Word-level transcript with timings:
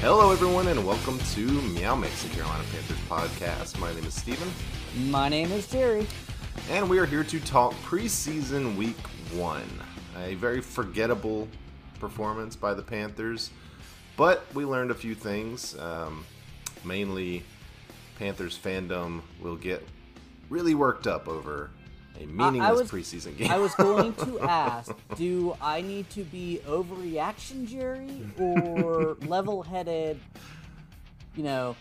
Hello, 0.00 0.30
everyone, 0.32 0.68
and 0.68 0.86
welcome 0.86 1.18
to 1.18 1.40
Meow 1.46 1.94
Mix, 1.94 2.22
the 2.22 2.30
Carolina 2.30 2.64
Panthers 2.72 2.98
podcast. 3.08 3.78
My 3.78 3.92
name 3.94 4.04
is 4.04 4.14
Steven, 4.14 4.48
My 5.10 5.28
name 5.28 5.52
is 5.52 5.66
Jerry. 5.68 6.06
and 6.70 6.88
we 6.88 6.98
are 6.98 7.06
here 7.06 7.24
to 7.24 7.40
talk 7.40 7.74
preseason 7.82 8.76
week 8.76 8.96
one. 9.34 9.68
A 10.18 10.34
very 10.36 10.60
forgettable 10.62 11.48
performance 11.98 12.56
by 12.56 12.72
the 12.72 12.82
Panthers, 12.82 13.50
but 14.16 14.46
we 14.54 14.64
learned 14.64 14.90
a 14.90 14.94
few 14.94 15.14
things. 15.14 15.78
Um, 15.78 16.24
mainly, 16.84 17.42
Panthers 18.18 18.58
fandom 18.58 19.20
will 19.40 19.56
get 19.56 19.86
really 20.48 20.74
worked 20.74 21.06
up 21.06 21.28
over 21.28 21.70
a 22.20 22.26
meaningless 22.26 22.80
was- 22.80 22.90
preseason 22.90 23.36
game. 23.36 23.50
I 23.50 23.58
was 23.58 23.74
going 23.74 24.14
to 24.14 24.40
ask, 24.48 24.94
do 25.16 25.56
I 25.60 25.80
need 25.80 26.10
to 26.10 26.22
be 26.24 26.60
overreaction, 26.66 27.66
Jerry, 27.66 28.22
or 28.38 29.16
level-headed, 29.26 30.20
you 31.36 31.42
know, 31.42 31.76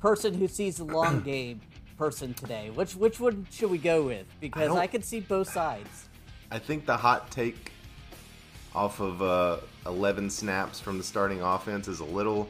person 0.00 0.34
who 0.34 0.48
sees 0.48 0.76
the 0.76 0.84
long 0.84 1.20
game 1.32 1.60
person 1.96 2.34
today? 2.34 2.70
Which 2.70 2.94
which 2.96 3.20
one 3.20 3.46
should 3.50 3.70
we 3.70 3.78
go 3.78 4.02
with? 4.02 4.26
Because 4.40 4.68
don't- 4.68 4.78
I, 4.78 4.86
can 4.86 5.02
see 5.02 5.20
both 5.20 5.50
sides. 5.50 6.08
I 6.50 6.58
think 6.58 6.86
the 6.86 6.96
hot 6.96 7.30
take 7.30 7.72
off 8.74 9.00
of 9.00 9.20
uh, 9.22 9.58
11 9.86 10.30
snaps 10.30 10.80
from 10.80 10.98
the 10.98 11.04
starting 11.04 11.42
offense 11.42 11.88
is 11.88 12.00
a 12.00 12.04
little 12.04 12.48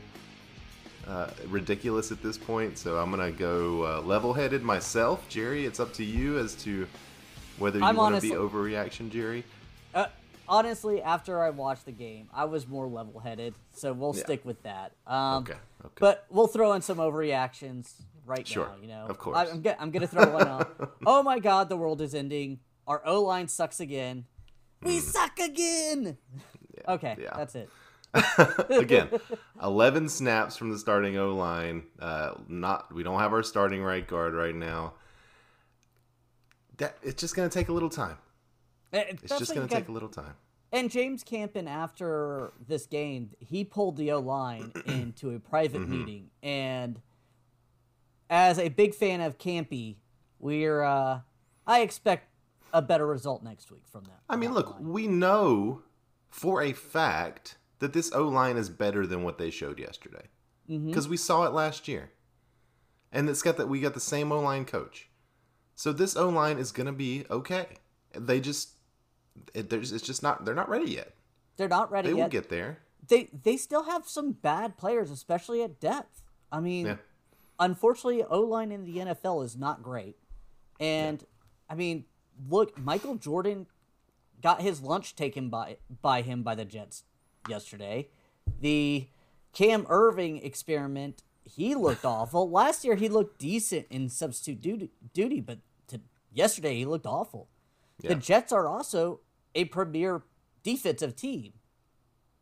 uh, 1.06 1.30
ridiculous 1.48 2.12
at 2.12 2.22
this 2.22 2.36
point. 2.36 2.76
So 2.78 2.98
I'm 2.98 3.10
going 3.10 3.32
to 3.32 3.36
go 3.36 3.84
uh, 3.84 4.00
level 4.02 4.32
headed 4.34 4.62
myself. 4.62 5.28
Jerry, 5.28 5.64
it's 5.64 5.80
up 5.80 5.92
to 5.94 6.04
you 6.04 6.38
as 6.38 6.54
to 6.56 6.86
whether 7.58 7.78
you 7.78 7.84
I'm 7.84 7.96
want 7.96 8.14
to 8.16 8.20
be 8.20 8.30
overreaction, 8.30 9.10
Jerry. 9.10 9.44
Uh, 9.94 10.06
honestly, 10.48 11.02
after 11.02 11.42
I 11.42 11.50
watched 11.50 11.84
the 11.86 11.92
game, 11.92 12.28
I 12.32 12.44
was 12.44 12.66
more 12.68 12.86
level-headed, 12.86 13.54
so 13.72 13.92
we'll 13.92 14.14
Yeah. 14.16 14.22
stick 14.22 14.44
with 14.44 14.62
that. 14.62 14.92
Um, 15.06 15.42
Okay, 15.44 15.52
okay. 15.84 15.94
But 16.00 16.26
we'll 16.30 16.46
throw 16.46 16.72
in 16.74 16.82
some 16.82 16.98
overreactions 16.98 17.92
right 18.26 18.46
Sure, 18.46 18.66
now. 18.66 18.74
You 18.82 18.88
know, 18.88 19.06
of 19.08 19.18
course. 19.18 19.36
I, 19.36 19.46
I'm, 19.46 19.62
go- 19.62 19.74
I'm 19.78 19.90
gonna 19.90 20.06
throw 20.06 20.30
one 20.32 20.46
out. 20.48 20.92
Oh 21.06 21.22
my 21.22 21.38
God, 21.38 21.68
the 21.68 21.76
world 21.76 22.00
is 22.00 22.14
ending. 22.14 22.60
Our 22.86 23.02
O 23.06 23.22
line 23.22 23.48
sucks 23.48 23.80
again. 23.80 24.24
We 24.82 25.00
suck 25.00 25.38
again. 25.38 26.16
okay, 26.86 27.16
Mm. 27.18 27.22
yeah. 27.22 27.36
that's 27.36 27.54
it. 27.54 27.68
Again, 28.70 29.10
11 29.62 30.08
snaps 30.08 30.56
from 30.56 30.70
the 30.70 30.78
starting 30.78 31.18
O 31.18 31.34
line. 31.34 31.82
Uh, 32.00 32.32
not 32.48 32.90
we 32.94 33.02
don't 33.02 33.18
have 33.18 33.34
our 33.34 33.42
starting 33.42 33.82
right 33.82 34.06
guard 34.06 34.32
right 34.34 34.54
now. 34.54 34.94
That 36.78 36.96
it's 37.02 37.20
just 37.20 37.36
going 37.36 37.48
to 37.48 37.54
take 37.54 37.68
a 37.68 37.72
little 37.72 37.90
time. 37.90 38.16
It's 38.92 39.38
just 39.38 39.54
going 39.54 39.68
to 39.68 39.74
take 39.74 39.88
a 39.88 39.92
little 39.92 40.08
time. 40.08 40.34
And 40.72 40.90
James 40.90 41.22
Campen, 41.24 41.66
after 41.68 42.52
this 42.66 42.86
game, 42.86 43.30
he 43.38 43.64
pulled 43.64 43.96
the 43.96 44.12
O 44.12 44.18
line 44.20 44.72
into 44.86 45.30
a 45.34 45.38
private 45.38 45.80
Mm-hmm. 45.82 45.90
meeting, 45.90 46.30
and 46.42 47.00
as 48.30 48.58
a 48.58 48.68
big 48.68 48.94
fan 48.94 49.20
of 49.20 49.38
Campy, 49.38 49.96
we're 50.38 50.82
uh, 50.82 51.20
I 51.66 51.80
expect 51.80 52.28
a 52.72 52.82
better 52.82 53.06
result 53.06 53.42
next 53.42 53.70
week 53.70 53.84
from 53.90 54.04
that. 54.04 54.20
I 54.28 54.36
mean, 54.36 54.50
that 54.50 54.56
look, 54.56 54.70
line. 54.74 54.88
we 54.88 55.06
know 55.06 55.82
for 56.28 56.62
a 56.62 56.72
fact 56.74 57.56
that 57.78 57.92
this 57.94 58.12
O 58.12 58.28
line 58.28 58.56
is 58.58 58.68
better 58.68 59.06
than 59.06 59.22
what 59.22 59.38
they 59.38 59.50
showed 59.50 59.78
yesterday 59.78 60.26
Mm-hmm. 60.70 60.88
because 60.88 61.08
we 61.08 61.16
saw 61.16 61.44
it 61.44 61.52
last 61.54 61.88
year, 61.88 62.10
and 63.10 63.26
it's 63.30 63.40
got 63.40 63.56
that 63.56 63.68
we 63.70 63.80
got 63.80 63.94
the 63.94 64.00
same 64.00 64.30
O 64.30 64.38
line 64.40 64.66
coach, 64.66 65.07
so 65.78 65.92
this 65.92 66.16
O 66.16 66.28
line 66.28 66.58
is 66.58 66.72
gonna 66.72 66.92
be 66.92 67.24
okay. 67.30 67.66
They 68.12 68.40
just, 68.40 68.70
it, 69.54 69.70
there's, 69.70 69.92
it's 69.92 70.04
just 70.04 70.24
not. 70.24 70.44
They're 70.44 70.54
not 70.54 70.68
ready 70.68 70.90
yet. 70.90 71.12
they're 71.56 71.68
not 71.68 71.92
ready 71.92 72.10
They 72.10 72.16
yet. 72.16 72.22
will 72.24 72.30
get 72.30 72.48
there. 72.48 72.78
they 73.06 73.28
they 73.44 73.56
still 73.56 73.84
have 73.84 74.08
some 74.08 74.32
bad 74.32 74.76
players, 74.76 75.10
especially 75.12 75.62
at 75.62 75.78
depth. 75.78 76.22
I 76.50 76.58
mean, 76.60 76.86
Yeah. 76.86 76.96
unfortunately, 77.60 78.24
O 78.24 78.40
line 78.40 78.72
in 78.72 78.84
the 78.84 78.96
NFL 78.98 79.44
is 79.44 79.56
not 79.56 79.82
great. 79.82 80.16
And 80.80 81.24
I 81.70 81.74
mean, 81.76 82.06
look, 82.48 82.76
Michael 82.78 83.14
Jordan 83.16 83.66
got 84.42 84.60
his 84.62 84.80
lunch 84.82 85.14
taken 85.14 85.48
by 85.48 85.76
by 86.02 86.22
him 86.22 86.42
by 86.42 86.54
the 86.56 86.64
Jets 86.64 87.04
yesterday. 87.48 88.08
The 88.60 89.06
Cam 89.52 89.84
Erving 89.84 90.44
experiment, 90.44 91.22
he 91.44 91.74
looked 91.74 92.04
awful. 92.16 92.50
Last 92.50 92.84
year 92.84 92.96
he 92.96 93.08
looked 93.08 93.38
decent 93.38 93.86
in 93.90 94.08
substitute 94.08 94.60
duty, 94.60 94.90
duty 95.12 95.40
but 95.40 95.58
to, 95.58 95.62
yesterday 96.38 96.76
he 96.76 96.84
looked 96.86 97.04
awful. 97.06 97.48
Yeah. 98.00 98.10
The 98.10 98.14
Jets 98.14 98.52
are 98.52 98.66
also 98.66 99.20
a 99.54 99.64
premier 99.66 100.22
defensive 100.62 101.16
team. 101.16 101.54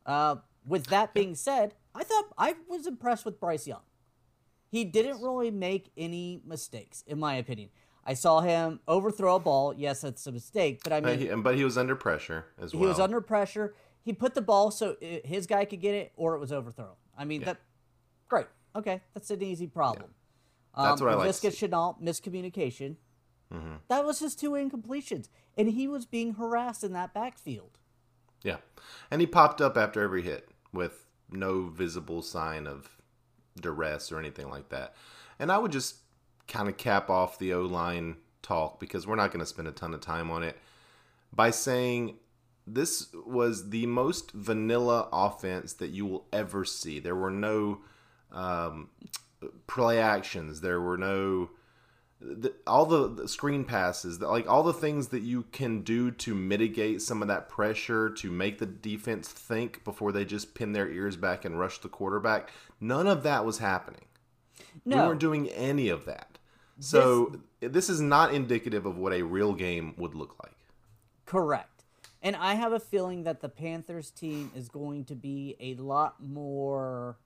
Uh, 0.05 0.37
with 0.67 0.87
that 0.89 1.15
being 1.15 1.35
said, 1.35 1.75
I 1.95 2.05
thought 2.05 2.27
I 2.37 2.55
was 2.69 2.87
impressed 2.87 3.25
with 3.25 3.41
Bryce 3.41 3.67
Young. 3.67 3.81
He 4.69 4.85
didn't 4.85 5.23
really 5.23 5.51
make 5.51 5.91
any 5.97 6.43
mistakes, 6.45 7.03
in 7.07 7.19
my 7.19 7.37
opinion. 7.37 7.71
I 8.05 8.15
saw 8.15 8.41
him 8.41 8.81
overthrow 8.87 9.37
a 9.37 9.41
ball. 9.41 9.75
Yes, 9.75 10.03
that's 10.03 10.27
a 10.27 10.33
mistake, 10.33 10.81
but 10.85 10.93
I 10.93 11.01
But 11.01 11.19
mean, 11.19 11.29
he, 11.29 11.35
but 11.35 11.57
he 11.57 11.65
was 11.65 11.79
under 11.79 11.97
pressure 11.97 12.47
as 12.61 12.73
well. 12.75 12.83
he 12.83 12.87
was 12.89 13.01
under 13.01 13.21
pressure. 13.21 13.75
He 14.03 14.13
put 14.13 14.35
the 14.35 14.43
ball 14.43 14.71
so 14.71 14.97
his 15.01 15.47
guy 15.47 15.65
could 15.65 15.81
get 15.81 15.95
it, 15.95 16.13
or 16.17 16.37
it 16.37 16.39
was 16.39 16.53
overthrown. 16.53 16.95
I 17.19 17.25
mean, 17.25 17.43
that 17.43 17.59
great. 18.29 18.47
Okay, 18.77 19.01
that's 19.15 19.31
an 19.31 19.43
easy 19.43 19.67
problem. 19.67 20.11
That's 20.77 21.01
um, 21.01 21.07
what 21.07 21.15
I 21.15 21.17
like 21.17 21.27
see. 21.35 21.49
Mm-hmm. 23.53 23.77
That 23.89 24.05
was 24.05 24.19
his 24.19 24.35
two 24.35 24.53
incompletions, 24.53 25.29
and 25.57 25.69
he 25.69 25.87
was 25.87 26.07
being 26.07 26.35
harassed 26.35 26.83
in 26.83 26.93
that 26.93 27.15
backfield. 27.15 27.79
Yeah, 28.43 28.59
and 29.11 29.21
he 29.21 29.27
popped 29.27 29.61
up 29.61 29.77
after 29.77 30.03
every 30.03 30.23
hit 30.23 30.49
with 30.73 31.07
no 31.31 31.67
visible 31.69 32.23
sign 32.23 32.67
of 32.67 32.97
duress 33.61 34.13
or 34.13 34.19
anything 34.19 34.51
like 34.51 34.69
that. 34.71 34.95
And 35.39 35.51
I 35.51 35.59
would 35.59 35.73
just 35.73 35.97
kind 36.49 36.69
of 36.69 36.77
cap 36.77 37.11
off 37.11 37.39
the 37.39 37.53
O 37.53 37.63
line 37.63 38.17
talk 38.43 38.79
because 38.79 39.07
we're 39.07 39.17
not 39.17 39.31
going 39.31 39.41
to 39.41 39.47
spend 39.47 39.69
a 39.69 39.73
ton 39.73 39.95
of 39.95 40.01
time 40.01 40.31
on 40.31 40.43
it 40.43 40.57
by 41.33 41.51
saying 41.51 42.17
this 42.67 43.09
was 43.27 43.71
the 43.71 43.87
most 43.87 44.33
vanilla 44.33 45.09
offense 45.13 45.73
that 45.75 45.91
you 45.91 46.07
will 46.07 46.27
ever 46.33 46.65
see. 46.65 46.99
There 46.99 47.17
were 47.17 47.31
no 47.31 47.81
um, 48.33 48.91
play 49.67 50.01
actions. 50.01 50.61
There 50.61 50.81
were 50.81 50.99
no 50.99 51.51
the, 52.21 52.53
all 52.67 52.87
the, 52.87 53.09
the 53.09 53.29
screen 53.29 53.65
passes, 53.65 54.19
the, 54.19 54.29
like 54.29 54.49
all 54.49 54.63
the 54.63 54.73
things 54.73 55.09
that 55.09 55.23
you 55.23 55.43
can 55.53 55.83
do 55.83 56.11
to 56.11 56.35
mitigate 56.35 57.03
some 57.03 57.23
of 57.23 57.29
that 57.29 57.49
pressure 57.49 58.11
to 58.11 58.31
make 58.31 58.59
the 58.59 58.67
defense 58.67 59.29
think 59.29 59.85
before 59.85 60.13
they 60.13 60.25
just 60.25 60.55
pin 60.55 60.73
their 60.73 60.89
ears 60.89 61.17
back 61.17 61.45
and 61.45 61.59
rush 61.59 61.79
the 61.79 61.89
quarterback. 61.89 62.51
None 62.81 63.07
of 63.07 63.23
that 63.25 63.45
was 63.45 63.59
happening. 63.59 64.07
We 64.85 64.95
No, 64.95 65.09
weren't 65.09 65.21
doing 65.21 65.49
any 65.51 65.89
of 65.89 66.05
that. 66.07 66.39
So 66.79 67.41
this, 67.61 67.89
is 67.89 68.01
not 68.01 68.35
indicative 68.35 68.85
of 68.85 68.99
what 68.99 69.13
a 69.15 69.23
real 69.23 69.55
game 69.55 69.95
would 69.97 70.15
look 70.15 70.37
like. 70.43 70.57
Correct. 71.25 71.85
And 72.23 72.37
I 72.37 72.55
have 72.55 72.73
a 72.73 72.81
feeling 72.81 73.23
that 73.25 73.41
the 73.41 73.49
Panthers 73.49 74.11
team 74.11 74.51
is 74.55 74.69
going 74.69 75.05
to 75.07 75.15
be 75.15 75.57
a 75.59 75.75
lot 75.77 76.17
more 76.23 77.17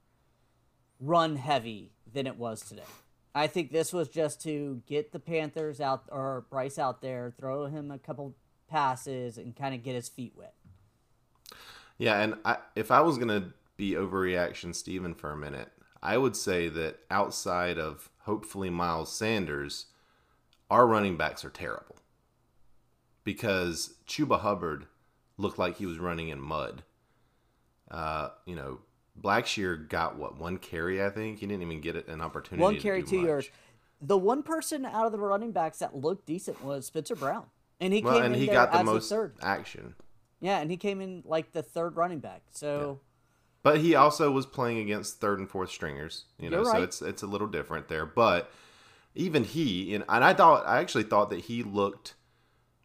run 1.01 1.37
heavy 1.37 1.93
than 2.13 2.27
it 2.27 2.37
was 2.37 2.61
today. 2.61 2.83
I 3.35 3.47
think 3.47 3.71
this 3.71 3.93
was 3.93 4.09
just 4.09 4.43
to 4.43 4.83
get 4.87 5.13
the 5.13 5.21
Panthers 5.21 5.81
out 5.81 6.05
or 6.11 6.47
Bryce 6.51 6.79
out 6.79 7.01
there, 7.01 7.33
throw 7.39 7.67
him 7.67 7.91
a 7.91 7.99
couple 7.99 8.35
passes, 8.69 9.39
and 9.39 9.55
kind 9.55 9.75
of 9.75 9.83
get 9.83 9.95
his 9.95 10.09
feet 10.09 10.33
wet. 10.37 10.55
Yeah, 11.99 12.21
and 12.21 12.37
I, 12.45 12.59
if 12.75 12.91
I 12.91 13.01
was 13.03 13.19
gonna 13.19 13.53
be 13.77 13.93
overreaction, 13.93 14.75
Steven, 14.75 15.15
for 15.15 15.33
a 15.33 15.37
minute, 15.37 15.71
I 16.03 16.17
would 16.17 16.35
say 16.35 16.69
that 16.69 17.01
outside 17.11 17.79
of 17.79 18.11
hopefully 18.21 18.71
Miles 18.71 19.13
Sanders, 19.13 19.87
our 20.71 20.87
running 20.87 21.17
backs 21.17 21.45
are 21.45 21.51
terrible 21.51 21.97
because 23.23 23.95
Chuba 24.07 24.41
Hubbard 24.41 24.87
looked 25.37 25.59
like 25.59 25.77
he 25.77 25.87
was 25.87 25.99
running 25.99 26.29
in 26.29 26.41
mud. 26.41 26.83
Uh, 27.91 28.31
you 28.47 28.55
know, 28.55 28.81
Blackshear 29.23 29.89
got 29.89 30.17
what 30.17 30.39
one 30.39 30.57
carry? 30.59 31.03
I 31.05 31.11
think 31.11 31.39
he 31.39 31.47
didn't 31.47 31.63
even 31.63 31.81
get 31.81 32.09
an 32.09 32.21
opportunity. 32.21 32.63
One 32.63 32.79
carry, 32.79 33.03
two 33.03 33.19
much. 33.19 33.27
yards. 33.27 33.51
The 34.01 34.17
one 34.17 34.43
person 34.43 34.87
out 34.87 35.07
of 35.07 35.13
the 35.13 35.19
running 35.19 35.53
backs 35.53 35.79
that 35.81 35.95
looked 35.95 36.27
decent 36.27 36.65
was 36.65 36.87
Spencer 36.87 37.15
Brown, 37.15 37.45
and 37.81 37.93
he 37.93 38.01
Well, 38.03 38.15
came 38.15 38.25
and 38.25 38.35
in 38.35 38.41
he 38.41 38.47
there 38.47 38.55
got 38.55 38.73
the 38.73 38.83
most 38.85 39.09
third. 39.11 39.35
action. 39.43 39.95
Yeah, 40.41 40.59
and 40.61 40.71
he 40.71 40.79
came 40.79 41.03
in 41.03 41.23
like 41.27 41.53
the 41.53 41.63
third 41.63 41.97
running 41.97 42.21
back. 42.21 42.43
So 42.51 43.01
But 43.63 43.81
he 43.81 43.95
also 43.95 44.31
was 44.31 44.47
playing 44.47 44.79
against 44.79 45.21
third 45.21 45.39
and 45.39 45.51
fourth 45.51 45.71
stringers, 45.71 46.25
you 46.39 46.49
know, 46.49 46.63
You're 46.63 46.73
so 46.73 46.83
it's 46.83 47.03
it's 47.03 47.23
a 47.23 47.27
little 47.27 47.47
different 47.47 47.89
there. 47.89 48.07
But 48.07 48.51
even 49.15 49.45
he, 49.45 49.95
and, 49.95 50.03
and 50.09 50.25
I 50.25 50.33
thought 50.33 50.67
I 50.67 50.81
actually 50.81 51.05
thought 51.05 51.29
that 51.29 51.41
he 51.41 51.63
looked 51.63 52.15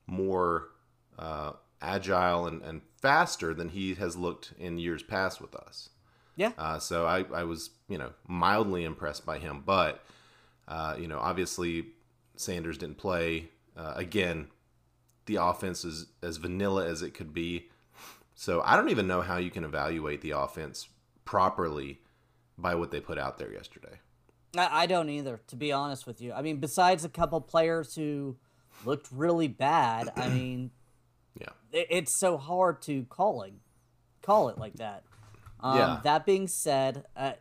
more 0.07 0.69
uh, 1.17 1.53
agile 1.81 2.45
and, 2.45 2.61
and 2.61 2.81
faster 3.01 3.53
than 3.53 3.69
he 3.69 3.93
has 3.95 4.17
looked 4.17 4.53
in 4.59 4.77
years 4.77 5.01
past 5.01 5.39
with 5.39 5.55
us. 5.55 5.91
Yeah, 6.35 6.51
Uh, 6.57 6.79
so 6.79 7.05
I, 7.05 7.23
I 7.33 7.43
was, 7.43 7.69
you 7.87 7.97
know, 7.97 8.11
mildly 8.27 8.83
impressed 8.83 9.25
by 9.25 9.37
him. 9.39 9.63
But, 9.65 10.03
uh, 10.67 10.95
you 10.99 11.07
know, 11.07 11.19
obviously 11.19 11.87
Sanders 12.35 12.77
didn't 12.77 12.97
play. 12.97 13.49
Uh, 13.77 13.93
again, 13.95 14.47
the 15.25 15.35
offense 15.37 15.83
is 15.85 16.07
as 16.21 16.37
vanilla 16.37 16.85
as 16.87 17.01
it 17.01 17.13
could 17.13 17.33
be. 17.33 17.69
So 18.35 18.61
I 18.65 18.75
don't 18.75 18.89
even 18.89 19.07
know 19.07 19.21
how 19.21 19.37
you 19.37 19.49
can 19.49 19.63
evaluate 19.63 20.21
the 20.21 20.31
offense 20.31 20.87
properly 21.23 21.99
by 22.57 22.75
what 22.75 22.91
they 22.91 22.99
put 22.99 23.17
out 23.17 23.37
there 23.37 23.51
yesterday. 23.51 23.99
I, 24.57 24.83
I 24.83 24.85
don't 24.85 25.09
either, 25.09 25.39
to 25.47 25.55
be 25.55 25.71
honest 25.71 26.05
with 26.05 26.21
you. 26.21 26.33
I 26.33 26.41
mean, 26.41 26.57
besides 26.57 27.03
a 27.05 27.09
couple 27.09 27.39
players 27.41 27.95
who 27.95 28.37
looked 28.85 29.07
really 29.11 29.47
bad, 29.47 30.09
I 30.15 30.29
mean, 30.29 30.71
Yeah. 31.39 31.49
it's 31.73 32.17
so 32.19 32.37
hard 32.37 32.81
to 32.83 33.03
call 33.05 33.41
it, 33.43 33.53
call 34.21 34.47
it 34.49 34.57
like 34.57 34.75
that. 34.75 35.03
Um, 35.65 35.77
Yeah. 35.77 35.99
That 36.03 36.25
being 36.25 36.47
said, 36.47 37.05
uh, 37.15 37.33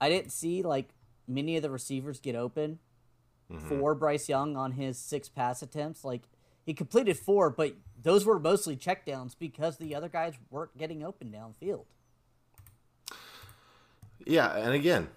I 0.00 0.08
didn't 0.08 0.32
see 0.32 0.62
like 0.62 0.88
many 1.28 1.56
of 1.56 1.62
the 1.62 1.70
receivers 1.70 2.18
get 2.20 2.34
open 2.34 2.78
Mm-hmm. 3.50 3.68
for 3.68 3.96
Bryce 3.96 4.28
Young 4.28 4.56
on 4.56 4.70
his 4.72 4.96
six 4.96 5.28
pass 5.28 5.60
attempts. 5.60 6.04
Like 6.04 6.22
he 6.64 6.72
completed 6.72 7.18
four, 7.18 7.50
but 7.50 7.74
those 8.00 8.24
were 8.24 8.38
mostly 8.38 8.76
checkdowns 8.76 9.34
because 9.36 9.76
the 9.78 9.92
other 9.96 10.08
guys 10.08 10.34
weren't 10.50 10.78
getting 10.78 11.02
open 11.02 11.32
downfield. 11.32 11.86
Yeah, 14.24 14.54
and 14.56 14.72
again, 14.72 15.08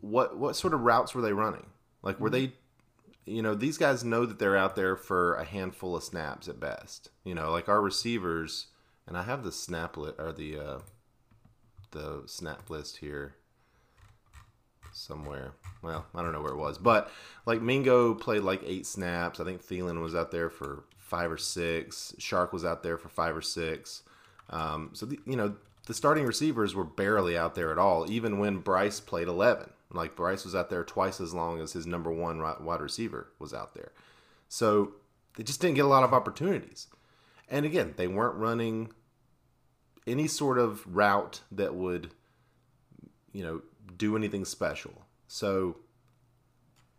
what 0.00 0.36
what 0.38 0.56
sort 0.56 0.74
of 0.74 0.80
routes 0.82 1.14
were 1.14 1.22
they 1.22 1.32
running? 1.32 1.66
Like 2.02 2.20
were 2.20 2.30
they 2.30 2.52
you 3.24 3.40
know, 3.42 3.54
these 3.54 3.78
guys 3.78 4.02
know 4.04 4.24
that 4.26 4.38
they're 4.40 4.56
out 4.56 4.74
there 4.76 4.96
for 4.96 5.34
a 5.34 5.44
handful 5.44 5.94
of 5.96 6.02
snaps 6.02 6.48
at 6.48 6.58
best. 6.58 7.10
You 7.24 7.34
know, 7.34 7.50
like 7.52 7.68
our 7.68 7.80
receivers 7.80 8.66
and 9.12 9.18
I 9.18 9.24
have 9.24 9.44
the 9.44 9.52
snap 9.52 9.98
li- 9.98 10.14
or 10.18 10.32
the 10.32 10.58
uh 10.58 10.78
the 11.90 12.22
snap 12.24 12.70
list 12.70 12.96
here 12.96 13.34
somewhere. 14.90 15.52
Well, 15.82 16.06
I 16.14 16.22
don't 16.22 16.32
know 16.32 16.40
where 16.40 16.54
it 16.54 16.56
was, 16.56 16.78
but 16.78 17.10
like 17.44 17.60
Mingo 17.60 18.14
played 18.14 18.40
like 18.40 18.62
eight 18.64 18.86
snaps. 18.86 19.38
I 19.38 19.44
think 19.44 19.62
Thielen 19.62 20.00
was 20.00 20.14
out 20.14 20.30
there 20.30 20.48
for 20.48 20.84
five 20.96 21.30
or 21.30 21.36
six. 21.36 22.14
Chark 22.18 22.54
was 22.54 22.64
out 22.64 22.82
there 22.82 22.96
for 22.96 23.10
five 23.10 23.36
or 23.36 23.42
six. 23.42 24.02
Um, 24.48 24.88
so 24.94 25.04
the, 25.04 25.18
you 25.26 25.36
know 25.36 25.56
the 25.86 25.92
starting 25.92 26.24
receivers 26.24 26.74
were 26.74 26.82
barely 26.84 27.36
out 27.36 27.54
there 27.54 27.70
at 27.70 27.78
all, 27.78 28.10
even 28.10 28.38
when 28.38 28.60
Bryce 28.60 28.98
played 28.98 29.28
eleven. 29.28 29.68
Like 29.92 30.16
Bryce 30.16 30.42
was 30.46 30.54
out 30.54 30.70
there 30.70 30.84
twice 30.84 31.20
as 31.20 31.34
long 31.34 31.60
as 31.60 31.74
his 31.74 31.86
number 31.86 32.10
one 32.10 32.40
wide 32.40 32.80
receiver 32.80 33.28
was 33.38 33.52
out 33.52 33.74
there. 33.74 33.92
So 34.48 34.94
they 35.36 35.42
just 35.42 35.60
didn't 35.60 35.76
get 35.76 35.84
a 35.84 35.88
lot 35.88 36.02
of 36.02 36.14
opportunities. 36.14 36.86
And 37.46 37.66
again, 37.66 37.92
they 37.98 38.08
weren't 38.08 38.36
running 38.36 38.94
any 40.06 40.26
sort 40.26 40.58
of 40.58 40.84
route 40.86 41.40
that 41.50 41.74
would, 41.74 42.10
you 43.32 43.42
know, 43.42 43.62
do 43.96 44.16
anything 44.16 44.44
special. 44.44 44.92
So 45.28 45.76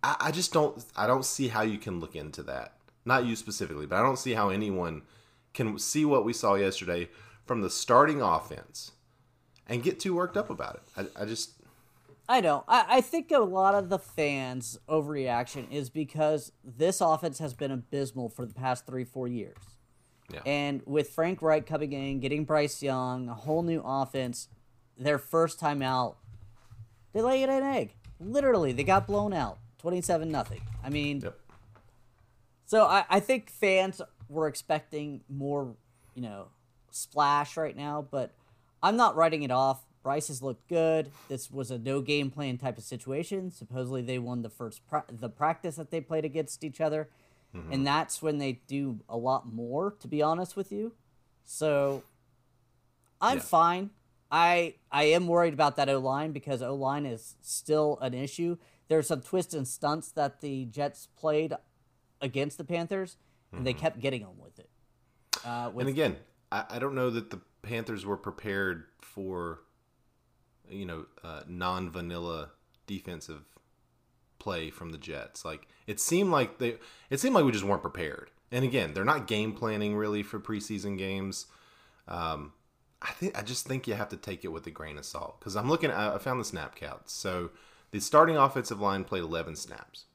I, 0.04 0.16
I 0.20 0.32
just 0.32 0.54
don't 0.54 0.84
I 0.96 1.08
don't 1.08 1.26
see 1.26 1.48
how 1.48 1.62
you 1.62 1.78
can 1.78 2.00
look 2.00 2.16
into 2.16 2.44
that. 2.44 2.74
Not 3.06 3.26
you 3.26 3.36
specifically, 3.36 3.86
but 3.86 3.98
I 3.98 4.02
don't 4.02 4.20
see 4.20 4.34
how 4.34 4.50
anyone 4.50 5.04
can 5.54 5.78
see 5.78 6.06
what 6.06 6.26
we 6.26 6.34
saw 6.34 6.56
yesterday 6.56 7.10
from 7.46 7.62
the 7.62 7.70
starting 7.70 8.22
offense 8.22 8.92
and 9.68 9.84
get 9.84 10.00
too 10.00 10.16
worked 10.16 10.38
up 10.38 10.50
about 10.50 10.76
it. 10.76 11.10
I, 11.18 11.24
I 11.24 11.26
just 11.26 11.52
I 12.28 12.40
know. 12.40 12.64
I, 12.68 12.86
I 12.88 13.02
think 13.02 13.32
a 13.32 13.40
lot 13.40 13.76
of 13.76 13.90
the 13.90 14.00
fans' 14.00 14.80
overreaction 14.88 15.70
is 15.70 15.90
because 15.90 16.54
this 16.64 17.02
offense 17.02 17.40
has 17.40 17.54
been 17.54 17.72
abysmal 17.72 18.30
for 18.30 18.46
the 18.46 18.54
past 18.54 18.86
three, 18.86 19.04
four 19.04 19.28
years. 19.28 19.58
Yeah. 20.34 20.42
And 20.46 20.82
with 20.86 21.10
Frank 21.10 21.42
Reich 21.42 21.66
coming 21.66 21.94
in, 21.94 22.20
getting 22.20 22.44
Bryce 22.46 22.82
Young, 22.82 23.30
a 23.30 23.34
whole 23.34 23.62
new 23.64 23.82
offense, 23.86 24.48
their 24.98 25.18
first 25.18 25.60
time 25.60 25.82
out, 25.82 26.18
they 27.14 27.22
laid 27.22 27.50
an 27.50 27.64
egg. 27.64 27.94
Literally, 28.20 28.72
they 28.72 28.84
got 28.84 29.06
blown 29.08 29.34
out, 29.34 29.60
twenty-seven 29.78 30.32
nothing. 30.32 30.62
I 30.84 30.90
mean, 30.90 31.22
Yep. 31.22 31.38
so 32.66 32.86
I, 32.86 33.06
I 33.10 33.20
think 33.20 33.50
fans 33.50 34.02
were 34.30 34.48
expecting 34.48 35.22
more, 35.30 35.76
you 36.16 36.22
know, 36.22 36.48
splash 36.92 37.58
right 37.58 37.76
now, 37.76 38.06
but 38.10 38.32
I'm 38.82 38.96
not 38.98 39.16
writing 39.16 39.44
it 39.44 39.52
off. 39.52 39.86
Bryce 40.04 40.28
has 40.28 40.42
looked 40.42 40.68
good. 40.68 41.12
This 41.30 41.50
was 41.50 41.72
a 41.72 41.78
no 41.78 42.02
game 42.02 42.30
plan 42.30 42.58
type 42.58 42.78
of 42.78 42.84
situation. 42.84 43.52
Supposedly 43.52 44.02
they 44.02 44.20
won 44.20 44.42
the 44.42 44.50
first 44.50 44.86
pra- 44.88 45.06
the 45.10 45.30
practice 45.30 45.76
that 45.78 45.92
they 45.92 46.02
played 46.02 46.26
against 46.26 46.64
each 46.64 46.82
other, 46.82 47.10
and 47.54 47.86
that's 47.86 48.22
when 48.22 48.40
they 48.40 48.54
do 48.68 49.00
a 49.08 49.18
lot 49.18 49.52
more. 49.52 49.92
To 50.00 50.08
be 50.08 50.22
honest 50.22 50.56
with 50.56 50.72
you, 50.72 50.94
so 51.44 52.04
I'm 53.22 53.38
Yeah. 53.38 53.44
fine. 53.44 53.90
I 54.32 54.76
I 54.92 55.04
am 55.04 55.28
worried 55.28 55.54
about 55.54 55.76
that 55.76 55.90
O 55.90 56.00
line 56.00 56.32
because 56.32 56.62
O 56.64 56.74
line 56.74 57.06
is 57.06 57.36
still 57.42 58.00
an 58.02 58.14
issue. 58.14 58.58
There's 58.88 59.08
some 59.08 59.22
twists 59.22 59.54
and 59.54 59.68
stunts 59.68 60.12
that 60.12 60.42
the 60.42 60.66
Jets 60.66 61.08
played 61.16 61.54
against 62.22 62.58
the 62.58 62.64
Panthers, 62.64 63.18
and 63.52 63.66
they 63.66 63.74
kept 63.74 64.00
getting 64.00 64.22
them 64.24 64.38
with 64.40 64.58
it. 64.60 64.70
Uh, 65.46 65.70
with, 65.74 65.86
And 65.88 65.90
again, 65.90 66.18
I, 66.52 66.66
I 66.72 66.80
don't 66.80 66.96
know 66.96 67.10
that 67.12 67.30
the 67.30 67.40
Panthers 67.62 68.06
were 68.06 68.18
prepared 68.18 68.86
for, 69.02 69.62
you 70.70 70.86
know, 70.86 71.06
uh, 71.24 71.44
non-vanilla 71.48 72.52
defensive 72.88 73.46
play 74.44 74.70
from 74.70 74.92
the 74.92 74.98
Jets. 74.98 75.46
Like 75.46 75.68
it 75.88 76.00
seemed 76.00 76.32
like 76.32 76.60
they, 76.60 76.76
it 77.10 77.20
seemed 77.20 77.34
like 77.34 77.46
we 77.46 77.52
just 77.52 77.64
weren't 77.64 77.82
prepared. 77.82 78.30
And 78.52 78.64
again, 78.64 78.94
they're 78.94 79.06
not 79.06 79.26
game 79.26 79.54
planning 79.54 79.96
really 79.96 80.22
for 80.22 80.40
preseason 80.40 80.98
games. 80.98 81.48
Um, 82.08 82.52
I 83.02 83.12
think 83.12 83.38
I 83.38 83.42
just 83.42 83.66
think 83.66 83.88
you 83.88 83.96
have 83.96 84.10
to 84.10 84.18
take 84.18 84.46
it 84.46 84.50
with 84.50 84.68
a 84.68 84.72
grain 84.72 84.98
of 84.98 85.06
salt 85.06 85.40
because 85.40 85.56
I'm 85.56 85.70
looking. 85.70 85.92
I 85.92 86.18
found 86.20 86.40
the 86.40 86.46
snap 86.46 86.76
counts. 86.76 87.14
So 87.14 87.52
the 87.92 88.00
starting 88.00 88.38
offensive 88.38 88.80
line 88.80 89.04
played 89.04 89.24
11 89.24 89.56
snaps, 89.56 90.06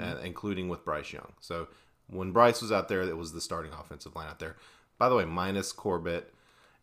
uh, 0.00 0.16
including 0.22 0.68
with 0.68 0.84
Bryce 0.84 1.12
Young. 1.12 1.32
So 1.40 1.68
when 2.08 2.32
Bryce 2.32 2.60
was 2.60 2.72
out 2.72 2.88
there, 2.88 3.02
it 3.02 3.16
was 3.16 3.32
the 3.32 3.40
starting 3.40 3.72
offensive 3.72 4.14
line 4.14 4.28
out 4.28 4.38
there. 4.38 4.56
By 4.98 5.08
the 5.08 5.16
way, 5.16 5.24
minus 5.24 5.72
Corbett, 5.72 6.32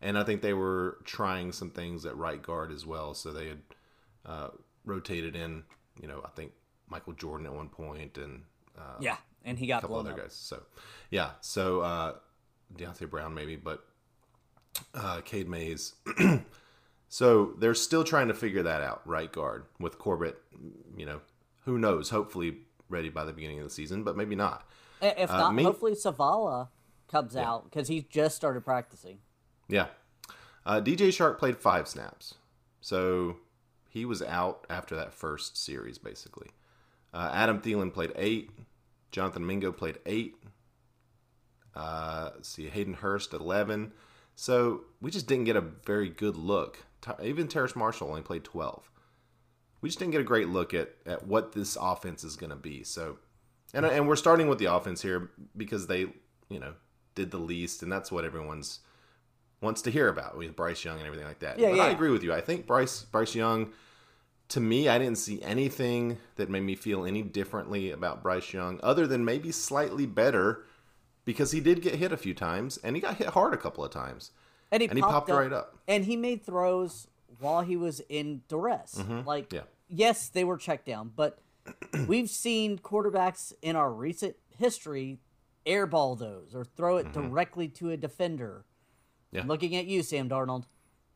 and 0.00 0.18
I 0.18 0.24
think 0.24 0.42
they 0.42 0.52
were 0.52 0.98
trying 1.04 1.52
some 1.52 1.70
things 1.70 2.04
at 2.04 2.16
right 2.16 2.42
guard 2.42 2.70
as 2.70 2.84
well. 2.84 3.14
So 3.14 3.32
they 3.32 3.48
had 3.48 3.62
uh, 4.26 4.48
rotated 4.84 5.36
in. 5.36 5.64
You 6.00 6.08
know, 6.08 6.22
I 6.24 6.28
think 6.28 6.52
Michael 6.92 7.14
Jordan 7.14 7.46
at 7.46 7.54
one 7.54 7.68
point 7.68 8.18
and 8.18 8.42
uh, 8.78 8.96
yeah, 9.00 9.16
and 9.44 9.58
he 9.58 9.66
got 9.66 9.78
a 9.78 9.80
couple 9.82 9.96
other 9.98 10.12
up. 10.12 10.18
guys. 10.18 10.34
So, 10.34 10.62
yeah. 11.10 11.30
So 11.40 11.80
uh, 11.80 12.14
Deonte 12.76 13.08
Brown 13.10 13.34
maybe, 13.34 13.56
but 13.56 13.84
uh, 14.94 15.20
Cade 15.24 15.48
Mays. 15.48 15.94
so 17.08 17.54
they're 17.58 17.74
still 17.74 18.04
trying 18.04 18.28
to 18.28 18.34
figure 18.34 18.62
that 18.62 18.82
out. 18.82 19.02
Right 19.06 19.30
guard 19.32 19.64
with 19.80 19.98
Corbett. 19.98 20.38
You 20.96 21.06
know, 21.06 21.20
who 21.64 21.78
knows? 21.78 22.10
Hopefully 22.10 22.58
ready 22.88 23.08
by 23.08 23.24
the 23.24 23.32
beginning 23.32 23.58
of 23.58 23.64
the 23.64 23.70
season, 23.70 24.04
but 24.04 24.16
maybe 24.16 24.36
not. 24.36 24.68
If 25.00 25.30
Uh, 25.30 25.38
not, 25.38 25.54
me- 25.54 25.64
hopefully 25.64 25.92
Zavala 25.92 26.68
comes 27.08 27.36
out 27.36 27.64
because 27.64 27.88
he 27.88 28.06
just 28.10 28.36
started 28.36 28.64
practicing. 28.64 29.18
Yeah. 29.68 29.88
Uh, 30.64 30.80
DJ 30.80 31.08
Chark 31.08 31.38
played 31.38 31.56
five 31.56 31.88
snaps. 31.88 32.34
So 32.80 33.36
he 33.88 34.04
was 34.04 34.22
out 34.22 34.66
after 34.70 34.94
that 34.96 35.12
first 35.12 35.56
series, 35.56 35.98
basically. 35.98 36.48
Uh, 37.12 37.30
Adam 37.32 37.60
Thielen 37.60 37.92
played 37.92 38.12
eight. 38.16 38.50
Jonathan 39.10 39.46
Mingo 39.46 39.72
played 39.72 39.98
eight. 40.06 40.34
Uh, 41.74 42.30
let's 42.34 42.48
see, 42.48 42.68
Hayden 42.68 42.94
Hurst, 42.94 43.32
11. 43.32 43.92
So 44.34 44.82
we 45.00 45.10
just 45.10 45.26
didn't 45.26 45.44
get 45.44 45.56
a 45.56 45.60
very 45.60 46.08
good 46.08 46.36
look. 46.36 46.84
Even 47.22 47.48
Terrace 47.48 47.76
Marshall 47.76 48.08
only 48.08 48.22
played 48.22 48.44
12. 48.44 48.90
We 49.80 49.88
just 49.88 49.98
didn't 49.98 50.12
get 50.12 50.20
a 50.20 50.24
great 50.24 50.48
look 50.48 50.72
at, 50.74 50.90
at 51.06 51.26
what 51.26 51.52
this 51.52 51.76
offense 51.80 52.24
is 52.24 52.36
going 52.36 52.50
to 52.50 52.56
be. 52.56 52.84
So, 52.84 53.18
and, 53.74 53.84
and 53.84 54.06
we're 54.06 54.16
starting 54.16 54.48
with 54.48 54.58
the 54.58 54.66
offense 54.66 55.02
here 55.02 55.30
because 55.56 55.86
they, 55.86 56.06
you 56.48 56.60
know, 56.60 56.74
did 57.14 57.30
the 57.30 57.38
least, 57.38 57.82
and 57.82 57.90
that's 57.90 58.12
what 58.12 58.24
everyone's 58.24 58.80
wants 59.60 59.82
to 59.82 59.90
hear 59.90 60.08
about 60.08 60.36
with 60.36 60.54
Bryce 60.56 60.84
Young 60.84 60.98
and 60.98 61.06
everything 61.06 61.26
like 61.26 61.38
that. 61.40 61.58
Yeah, 61.58 61.70
but 61.70 61.76
yeah. 61.76 61.82
I 61.84 61.90
agree 61.90 62.10
with 62.10 62.22
you. 62.22 62.32
I 62.32 62.40
think 62.40 62.66
Bryce 62.66 63.02
Bryce 63.02 63.34
Young, 63.34 63.70
to 64.48 64.60
me, 64.60 64.88
I 64.88 64.98
didn't 64.98 65.18
see 65.18 65.40
anything 65.42 66.18
that 66.36 66.50
made 66.50 66.62
me 66.62 66.74
feel 66.74 67.04
any 67.04 67.22
differently 67.22 67.90
about 67.90 68.22
Bryce 68.22 68.52
Young, 68.52 68.78
other 68.82 69.06
than 69.06 69.24
maybe 69.24 69.50
slightly 69.52 70.04
better, 70.06 70.64
because 71.24 71.52
he 71.52 71.60
did 71.60 71.80
get 71.82 71.94
hit 71.94 72.12
a 72.12 72.16
few 72.16 72.34
times 72.34 72.78
and 72.78 72.94
he 72.96 73.00
got 73.02 73.16
hit 73.16 73.28
hard 73.28 73.54
a 73.54 73.56
couple 73.56 73.84
of 73.84 73.90
times. 73.90 74.30
And 74.70 74.82
he, 74.82 74.88
And 74.88 74.98
he 74.98 75.02
popped, 75.02 75.12
popped 75.12 75.30
up, 75.30 75.38
right 75.38 75.52
up. 75.52 75.78
And 75.88 76.04
he 76.04 76.16
made 76.16 76.44
throws 76.44 77.06
while 77.38 77.62
he 77.62 77.76
was 77.76 78.00
in 78.08 78.42
duress. 78.48 78.98
Like, 79.24 79.48
Mm-hmm. 79.50 79.54
Yeah. 79.56 79.62
yes, 79.88 80.28
they 80.28 80.44
were 80.44 80.56
checked 80.56 80.86
down, 80.86 81.12
but 81.14 81.38
we've 82.06 82.30
seen 82.30 82.78
quarterbacks 82.78 83.52
in 83.62 83.76
our 83.76 83.92
recent 83.92 84.36
history 84.58 85.18
airball 85.64 86.18
those 86.18 86.54
or 86.54 86.64
throw 86.64 86.96
it 86.98 87.12
directly 87.12 87.68
to 87.68 87.90
a 87.90 87.96
defender. 87.96 88.64
Mm-hmm. 89.32 89.36
Yeah. 89.36 89.44
Looking 89.46 89.76
at 89.76 89.86
you, 89.86 90.02
Sam 90.02 90.28
Darnold. 90.28 90.64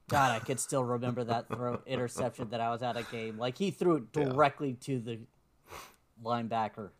God, 0.08 0.30
I 0.30 0.38
could 0.38 0.60
still 0.60 0.84
remember 0.84 1.24
that 1.24 1.48
throw 1.48 1.80
interception 1.86 2.50
that 2.50 2.60
I 2.60 2.70
was 2.70 2.82
at 2.82 2.96
a 2.96 3.02
game. 3.04 3.38
Like 3.38 3.58
he 3.58 3.70
threw 3.70 3.96
it 3.96 4.12
directly 4.12 4.74
to 4.82 5.00
the 5.00 5.18
linebacker. 6.24 6.90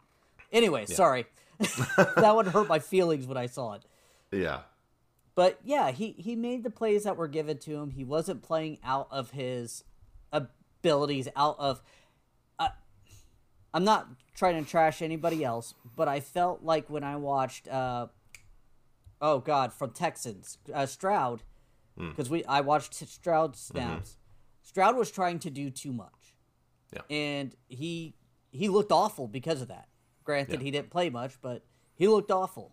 Anyway, 0.53 0.87
sorry. 0.87 1.27
that 1.59 2.33
would 2.35 2.49
hurt 2.49 2.69
my 2.69 2.79
feelings 2.79 3.27
when 3.27 3.37
I 3.37 3.47
saw 3.47 3.75
it. 3.75 3.83
Yeah. 4.33 4.61
But 5.35 5.61
yeah, 5.65 5.91
he, 5.91 6.13
he 6.13 6.35
made 6.35 6.65
the 6.65 6.71
plays 6.71 7.05
that 7.05 7.17
were 7.17 7.29
given 7.29 7.59
to 7.59 7.77
him. 7.77 7.91
He 7.91 8.05
wasn't 8.05 8.43
playing 8.43 8.79
out 8.83 9.07
of 9.11 9.31
his 9.31 9.85
abilities, 10.33 11.29
out 11.37 11.57
of. 11.59 11.83
Uh, 12.59 12.69
I'm 13.73 13.85
not 13.85 14.09
trying 14.35 14.63
to 14.63 14.69
trash 14.69 15.03
anybody 15.03 15.45
else, 15.45 15.75
but 15.95 16.09
I 16.09 16.21
felt 16.21 16.63
like 16.63 16.89
when 16.89 17.05
I 17.05 17.17
watched, 17.17 17.69
uh, 17.69 18.07
oh 19.21 19.39
God, 19.41 19.73
from 19.73 19.91
Texans, 19.91 20.59
uh, 20.73 20.87
Stroud, 20.87 21.43
because 21.97 22.29
we 22.31 22.45
I 22.45 22.61
watched 22.61 22.95
Stroud 22.95 23.57
snaps. 23.57 24.17
Stroud 24.62 24.97
was 24.97 25.11
trying 25.11 25.38
to 25.41 25.50
do 25.50 25.71
too 25.71 25.93
much. 25.93 26.35
Yeah. 26.93 27.03
And 27.11 27.55
he 27.69 28.15
he 28.50 28.69
looked 28.69 28.93
awful 28.93 29.29
because 29.29 29.61
of 29.62 29.69
that. 29.69 29.88
Granted, 30.25 30.61
Yeah. 30.61 30.65
he 30.65 30.71
didn't 30.71 30.91
play 30.91 31.09
much, 31.11 31.41
but 31.41 31.65
he 31.95 32.09
looked 32.09 32.31
awful. 32.31 32.73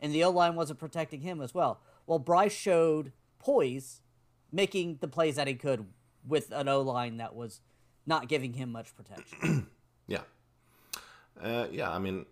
And 0.00 0.12
the 0.14 0.24
O 0.24 0.30
line 0.30 0.54
wasn't 0.54 0.78
protecting 0.78 1.20
him 1.20 1.40
as 1.40 1.52
well. 1.54 1.80
Well, 2.06 2.18
Bryce 2.18 2.52
showed 2.54 3.12
poise, 3.38 4.02
making 4.52 4.98
the 5.00 5.08
plays 5.08 5.36
that 5.36 5.46
he 5.46 5.54
could 5.54 5.86
with 6.26 6.50
an 6.52 6.68
O 6.68 6.80
line 6.82 7.16
that 7.18 7.34
was 7.34 7.60
not 8.06 8.28
giving 8.28 8.54
him 8.54 8.70
much 8.72 8.94
protection. 8.94 9.66
Yeah. 10.06 10.22
Uh, 11.40 11.68
yeah, 11.70 11.88
I 11.90 11.98
mean, 12.00 12.26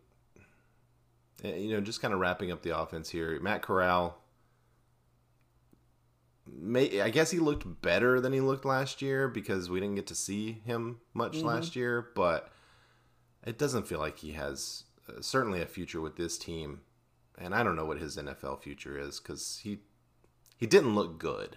uh, 1.44 1.48
you 1.48 1.72
know, 1.72 1.80
just 1.80 2.02
kind 2.02 2.12
of 2.12 2.18
wrapping 2.20 2.50
up 2.50 2.62
the 2.62 2.76
offense 2.76 3.08
here. 3.08 3.38
Matt 3.40 3.62
Corral, 3.62 4.18
may, 6.56 7.00
I 7.00 7.10
guess 7.10 7.30
he 7.30 7.38
looked 7.38 7.82
better 7.82 8.20
than 8.20 8.32
he 8.32 8.40
looked 8.40 8.64
last 8.64 9.02
year 9.02 9.28
because 9.28 9.68
we 9.70 9.80
didn't 9.80 9.96
get 9.96 10.06
to 10.08 10.14
see 10.14 10.60
him 10.64 11.00
much 11.14 11.36
last 11.42 11.74
year, 11.76 12.08
but 12.14 12.50
it 13.46 13.58
doesn't 13.58 13.86
feel 13.86 13.98
like 13.98 14.18
he 14.18 14.32
has 14.32 14.84
uh, 15.08 15.20
certainly 15.20 15.60
a 15.60 15.66
future 15.66 16.00
with 16.00 16.16
this 16.16 16.38
team. 16.38 16.80
And 17.38 17.54
I 17.54 17.62
don't 17.62 17.76
know 17.76 17.86
what 17.86 17.98
his 17.98 18.16
NFL 18.16 18.62
future 18.62 18.98
is 18.98 19.20
because 19.20 19.60
he 19.62 19.78
he 20.56 20.66
didn't 20.66 20.94
look 20.96 21.18
good. 21.18 21.56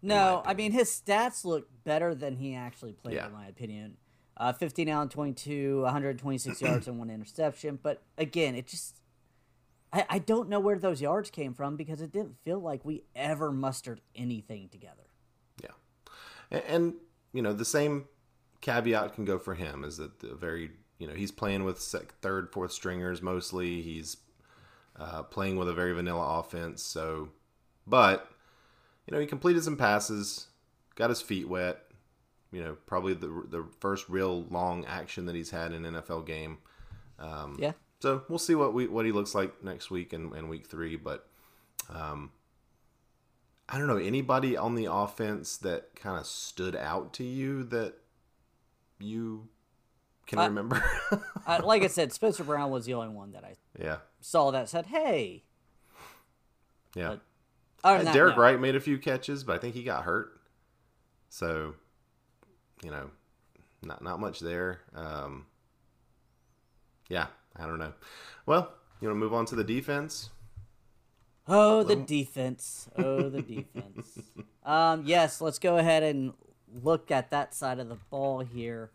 No, 0.00 0.42
I 0.46 0.54
mean 0.54 0.70
his 0.72 0.88
stats 0.88 1.44
look 1.44 1.68
better 1.84 2.14
than 2.14 2.36
he 2.36 2.54
actually 2.54 2.92
played, 2.92 3.16
Yeah. 3.16 3.26
in 3.26 3.32
my 3.32 3.46
opinion. 3.46 3.96
Uh, 4.36 4.52
15 4.52 4.88
out 4.88 5.02
of 5.02 5.08
22, 5.10 5.80
126 5.82 6.62
yards 6.62 6.86
and 6.86 6.96
one 7.00 7.10
interception. 7.10 7.76
But 7.82 8.02
again, 8.16 8.54
it 8.54 8.68
just 8.68 9.00
I, 9.92 10.06
I 10.08 10.18
don't 10.18 10.48
know 10.48 10.60
where 10.60 10.78
those 10.78 11.00
yards 11.00 11.30
came 11.30 11.54
from 11.54 11.76
because 11.76 12.00
it 12.00 12.12
didn't 12.12 12.36
feel 12.44 12.60
like 12.60 12.84
we 12.84 13.04
ever 13.16 13.50
mustered 13.50 14.00
anything 14.14 14.68
together. 14.68 15.06
Yeah, 15.62 15.70
and, 16.50 16.62
and 16.66 16.94
you 17.32 17.42
know 17.42 17.52
the 17.52 17.64
same 17.64 18.06
caveat 18.60 19.14
can 19.14 19.24
go 19.24 19.38
for 19.38 19.54
him 19.54 19.84
is 19.84 19.96
that 19.98 20.20
the 20.20 20.34
very 20.34 20.70
you 20.98 21.06
know 21.06 21.14
he's 21.14 21.32
playing 21.32 21.64
with 21.64 21.80
sec- 21.80 22.14
third, 22.20 22.50
fourth 22.52 22.72
stringers 22.72 23.22
mostly. 23.22 23.82
He's 23.82 24.18
uh, 24.98 25.22
playing 25.22 25.56
with 25.56 25.68
a 25.68 25.74
very 25.74 25.92
vanilla 25.92 26.40
offense. 26.40 26.82
So, 26.82 27.30
but 27.86 28.30
you 29.06 29.14
know 29.14 29.20
he 29.20 29.26
completed 29.26 29.64
some 29.64 29.76
passes, 29.76 30.48
got 30.96 31.10
his 31.10 31.22
feet 31.22 31.48
wet. 31.48 31.82
You 32.50 32.62
know, 32.62 32.76
probably 32.86 33.14
the 33.14 33.28
the 33.48 33.66
first 33.80 34.08
real 34.08 34.44
long 34.44 34.84
action 34.86 35.26
that 35.26 35.34
he's 35.34 35.50
had 35.50 35.72
in 35.72 35.84
an 35.84 35.94
NFL 35.94 36.26
game. 36.26 36.58
Um, 37.18 37.56
Yeah. 37.58 37.72
So 38.00 38.22
we'll 38.28 38.38
see 38.38 38.54
what 38.54 38.74
we 38.74 38.86
what 38.86 39.06
he 39.06 39.12
looks 39.12 39.34
like 39.34 39.62
next 39.64 39.90
week 39.90 40.12
and, 40.12 40.32
and 40.32 40.48
week 40.48 40.66
three. 40.66 40.96
But 40.96 41.26
um, 41.92 42.30
I 43.68 43.78
don't 43.78 43.88
know 43.88 43.96
anybody 43.96 44.56
on 44.56 44.74
the 44.74 44.86
offense 44.90 45.56
that 45.58 45.94
kind 45.96 46.18
of 46.18 46.26
stood 46.26 46.76
out 46.76 47.12
to 47.14 47.24
you 47.24 47.64
that 47.64 47.94
you 49.00 49.48
can 50.26 50.38
I- 50.38 50.46
remember. 50.46 50.82
Uh, 51.46 51.60
like 51.64 51.82
I 51.82 51.88
said, 51.88 52.12
Spencer 52.12 52.44
Brown 52.44 52.70
was 52.70 52.84
the 52.84 52.94
only 52.94 53.08
one 53.08 53.32
that 53.32 53.44
I 53.44 53.54
yeah, 53.78 53.98
saw 54.20 54.50
that 54.52 54.68
said, 54.68 54.86
hey. 54.86 55.44
yeah. 56.94 57.08
But 57.08 57.20
Other 57.84 57.96
than 57.98 58.04
that, 58.06 58.14
Derek 58.14 58.36
no. 58.36 58.42
Wright 58.42 58.60
made 58.60 58.76
a 58.76 58.80
few 58.80 58.98
catches, 58.98 59.44
but 59.44 59.56
I 59.56 59.58
think 59.58 59.74
he 59.74 59.82
got 59.82 60.04
hurt. 60.04 60.40
So, 61.30 61.74
you 62.82 62.90
know, 62.90 63.10
not 63.82 64.02
not 64.02 64.18
much 64.20 64.40
there. 64.40 64.80
Um, 64.94 65.46
yeah, 67.08 67.26
I 67.58 67.66
don't 67.66 67.78
know. 67.78 67.92
Well, 68.46 68.72
you 69.00 69.08
want 69.08 69.16
to 69.16 69.20
move 69.20 69.34
on 69.34 69.46
to 69.46 69.54
the 69.56 69.64
defense? 69.64 70.30
Oh, 71.46 71.82
the 71.82 71.96
defense. 71.96 72.88
Oh, 72.96 73.28
the 73.28 73.42
defense. 73.42 74.18
um, 74.64 75.02
yes, 75.06 75.40
let's 75.40 75.58
go 75.58 75.78
ahead 75.78 76.02
and 76.02 76.34
look 76.82 77.10
at 77.10 77.30
that 77.30 77.54
side 77.54 77.78
of 77.78 77.88
the 77.88 77.96
ball 78.10 78.40
here. 78.40 78.90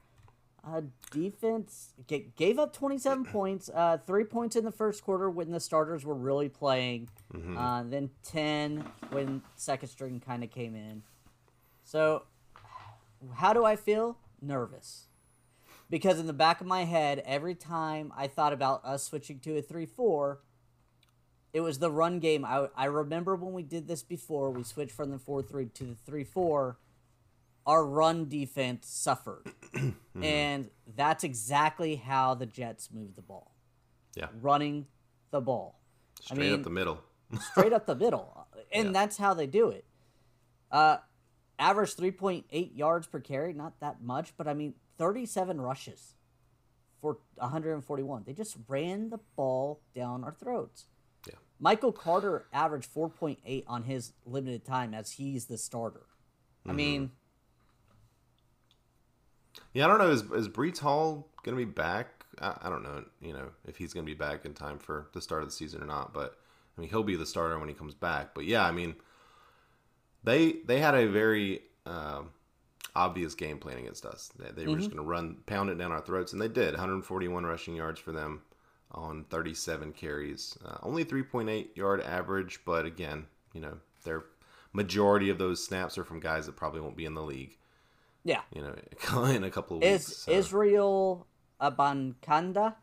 Uh, 0.65 0.81
defense 1.11 1.89
g- 2.07 2.27
gave 2.37 2.57
up 2.57 2.71
27 2.73 3.25
points, 3.31 3.69
uh, 3.73 3.97
three 4.05 4.23
points 4.23 4.55
in 4.55 4.63
the 4.63 4.71
first 4.71 5.03
quarter 5.03 5.29
when 5.29 5.51
the 5.51 5.59
starters 5.59 6.05
were 6.05 6.13
really 6.13 6.47
playing, 6.47 7.09
uh, 7.57 7.83
then 7.85 8.09
10 8.23 8.85
when 9.09 9.41
second 9.55 9.89
string 9.89 10.21
kind 10.25 10.43
of 10.43 10.51
came 10.51 10.75
in. 10.75 11.01
So, 11.83 12.23
how 13.33 13.51
do 13.51 13.65
I 13.65 13.75
feel? 13.75 14.17
Nervous. 14.41 15.07
Because 15.89 16.19
in 16.19 16.27
the 16.27 16.33
back 16.33 16.61
of 16.61 16.67
my 16.67 16.85
head, 16.85 17.21
every 17.25 17.55
time 17.55 18.11
I 18.15 18.27
thought 18.27 18.53
about 18.53 18.83
us 18.83 19.03
switching 19.03 19.39
to 19.39 19.57
a 19.57 19.61
3 19.61 19.85
4, 19.85 20.39
it 21.53 21.61
was 21.61 21.79
the 21.79 21.91
run 21.91 22.19
game. 22.19 22.43
I, 22.45 22.67
I 22.75 22.85
remember 22.85 23.35
when 23.35 23.53
we 23.53 23.61
did 23.63 23.87
this 23.87 24.01
before, 24.01 24.49
we 24.49 24.63
switched 24.63 24.93
from 24.93 25.11
the 25.11 25.19
4 25.19 25.43
3 25.43 25.65
to 25.67 25.83
the 25.83 25.95
3 26.05 26.23
4. 26.23 26.77
Our 27.65 27.85
run 27.85 28.27
defense 28.27 28.87
suffered. 28.87 29.43
And 30.21 30.69
that's 30.95 31.23
exactly 31.23 31.95
how 31.95 32.35
the 32.35 32.45
Jets 32.45 32.89
moved 32.93 33.15
the 33.15 33.21
ball 33.23 33.55
Yeah, 34.15 34.27
running 34.41 34.85
the 35.31 35.41
ball. 35.41 35.79
straight 36.21 36.39
mean- 36.39 36.53
up 36.53 36.63
the 36.63 36.69
middle. 36.69 37.01
straight 37.51 37.73
up 37.73 37.85
the 37.87 37.95
middle. 38.05 38.47
And 38.71 38.87
Yeah. 38.87 38.91
that's 38.91 39.17
how 39.17 39.33
they 39.33 39.47
do 39.47 39.69
it. 39.69 39.85
Uh, 40.71 40.97
average 41.59 41.95
3.8 41.95 42.75
yards 42.77 43.07
per 43.07 43.19
carry, 43.19 43.53
not 43.53 43.79
that 43.79 44.01
much, 44.01 44.33
but 44.37 44.47
I 44.47 44.53
mean, 44.53 44.75
37 44.97 45.61
rushes 45.61 46.15
for 47.01 47.19
141. 47.35 48.23
They 48.25 48.33
just 48.33 48.57
ran 48.67 49.09
the 49.09 49.19
ball 49.35 49.81
down 49.95 50.23
our 50.23 50.33
throats. 50.33 50.87
Yeah. 51.27 51.35
Michael 51.59 51.91
Carter 51.93 52.47
averaged 52.53 52.89
4.8 52.93 53.65
on 53.67 53.83
his 53.83 54.13
limited 54.25 54.65
time 54.65 54.93
as 54.93 55.13
he's 55.13 55.45
the 55.45 55.57
starter. 55.57 56.07
I 56.67 56.73
Mm-hmm. 56.73 56.73
mean, 56.73 57.11
Yeah, 59.73 59.85
I 59.85 59.87
don't 59.87 59.99
know. 59.99 60.09
Is 60.09 60.23
is 60.31 60.49
Breece 60.49 60.79
Hall 60.79 61.27
gonna 61.43 61.57
be 61.57 61.65
back? 61.65 62.25
I, 62.39 62.57
I 62.63 62.69
don't 62.69 62.83
know. 62.83 63.03
You 63.21 63.33
know 63.33 63.49
if 63.67 63.77
he's 63.77 63.93
gonna 63.93 64.05
be 64.05 64.13
back 64.13 64.45
in 64.45 64.53
time 64.53 64.79
for 64.79 65.07
the 65.13 65.21
start 65.21 65.43
of 65.43 65.49
the 65.49 65.53
season 65.55 65.81
or 65.81 65.85
not. 65.85 66.13
But 66.13 66.37
I 66.77 66.81
mean, 66.81 66.89
he'll 66.89 67.03
be 67.03 67.15
the 67.15 67.25
starter 67.25 67.57
when 67.59 67.69
he 67.69 67.75
comes 67.75 67.93
back. 67.95 68.33
But 68.33 68.45
yeah, 68.45 68.63
I 68.65 68.71
mean, 68.71 68.95
they 70.23 70.53
they 70.65 70.79
had 70.79 70.95
a 70.95 71.07
very 71.07 71.61
um, 71.85 72.29
obvious 72.95 73.35
game 73.35 73.57
plan 73.57 73.77
against 73.77 74.05
us. 74.05 74.31
They, 74.37 74.51
they 74.51 74.67
were 74.71 74.77
just 74.77 74.89
gonna 74.91 75.01
run, 75.07 75.37
pound 75.45 75.69
it 75.69 75.77
down 75.77 75.91
our 75.91 76.01
throats, 76.01 76.33
and 76.33 76.41
they 76.41 76.47
did. 76.47 76.71
141 76.73 77.45
rushing 77.45 77.75
yards 77.75 77.99
for 77.99 78.11
them 78.11 78.41
on 78.91 79.25
37 79.29 79.91
carries. 79.93 80.57
Uh, 80.63 80.77
only 80.83 81.03
3.8 81.03 81.75
yard 81.75 82.01
average, 82.01 82.59
but 82.65 82.85
again, 82.85 83.25
you 83.53 83.59
know, 83.61 83.77
their 84.03 84.23
majority 84.71 85.29
of 85.29 85.37
those 85.37 85.63
snaps 85.63 85.97
are 85.97 86.03
from 86.03 86.19
guys 86.19 86.45
that 86.45 86.55
probably 86.55 86.79
won't 86.81 86.95
be 86.97 87.05
in 87.05 87.13
the 87.15 87.21
league. 87.23 87.57
yeah. 88.23 88.41
You 88.53 88.61
know, 88.61 89.23
in 89.25 89.43
a 89.43 89.49
couple 89.49 89.77
of 89.77 89.83
weeks. 89.83 90.07
Is 90.09 90.17
so- 90.17 90.31
Israel 90.31 91.27
Abanikanda? 91.61 92.75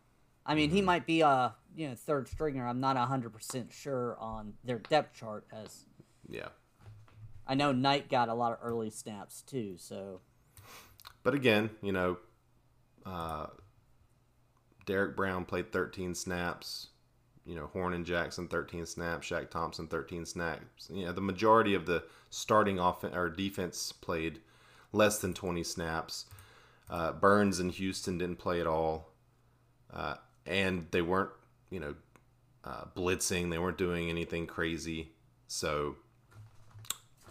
I 0.47 0.55
mean, 0.55 0.69
Mm-hmm. 0.69 0.77
he 0.77 0.83
might 0.83 1.07
be 1.07 1.21
a 1.21 1.55
you 1.77 1.89
know 1.89 1.95
third 1.95 2.27
stringer. 2.29 2.67
I'm 2.67 2.81
not 2.81 2.97
hundred 2.97 3.31
percent 3.33 3.71
sure 3.73 4.17
on 4.19 4.55
their 4.65 4.79
depth 4.79 5.17
chart, 5.19 5.45
as 5.53 5.85
Yeah. 6.29 6.49
I 7.51 7.55
know 7.55 7.73
Knight 7.73 8.09
got 8.09 8.29
a 8.29 8.35
lot 8.35 8.53
of 8.53 8.59
early 8.63 8.91
snaps 8.91 9.43
too. 9.43 9.75
So 9.77 10.21
But 11.25 11.35
again, 11.35 11.71
you 11.83 11.91
know, 11.91 12.19
uh, 13.05 13.47
Derrick 14.87 15.17
Brown 15.17 15.45
played 15.45 15.73
13 15.73 16.15
snaps. 16.15 16.87
You 17.45 17.57
know, 17.57 17.67
Horn 17.67 17.93
and 17.93 18.07
Jackson 18.07 18.47
13 18.47 18.87
snaps. 18.87 19.29
Shaq 19.29 19.51
Thompson 19.51 19.89
13 19.89 20.27
snaps. 20.27 20.89
You 20.93 21.07
know, 21.07 21.13
the 21.13 21.21
majority 21.21 21.75
of 21.75 21.87
the 21.87 22.05
starting 22.31 22.79
offense 22.79 23.17
or 23.17 23.29
defense 23.29 23.91
played 23.91 24.39
less 24.93 25.19
than 25.19 25.35
20 25.35 25.65
snaps. 25.65 26.27
Uh, 26.89 27.11
Burns 27.11 27.59
and 27.59 27.73
Houston 27.73 28.17
didn't 28.17 28.39
play 28.39 28.61
at 28.61 28.69
all, 28.69 29.13
uh, 29.93 30.17
and 30.47 30.87
they 30.93 31.03
weren't, 31.03 31.31
you 31.69 31.81
know, 31.81 31.95
uh, 32.63 32.85
blitzing. 32.97 33.51
They 33.51 33.59
weren't 33.59 33.79
doing 33.79 34.09
anything 34.09 34.47
crazy. 34.47 35.11
So 35.49 35.97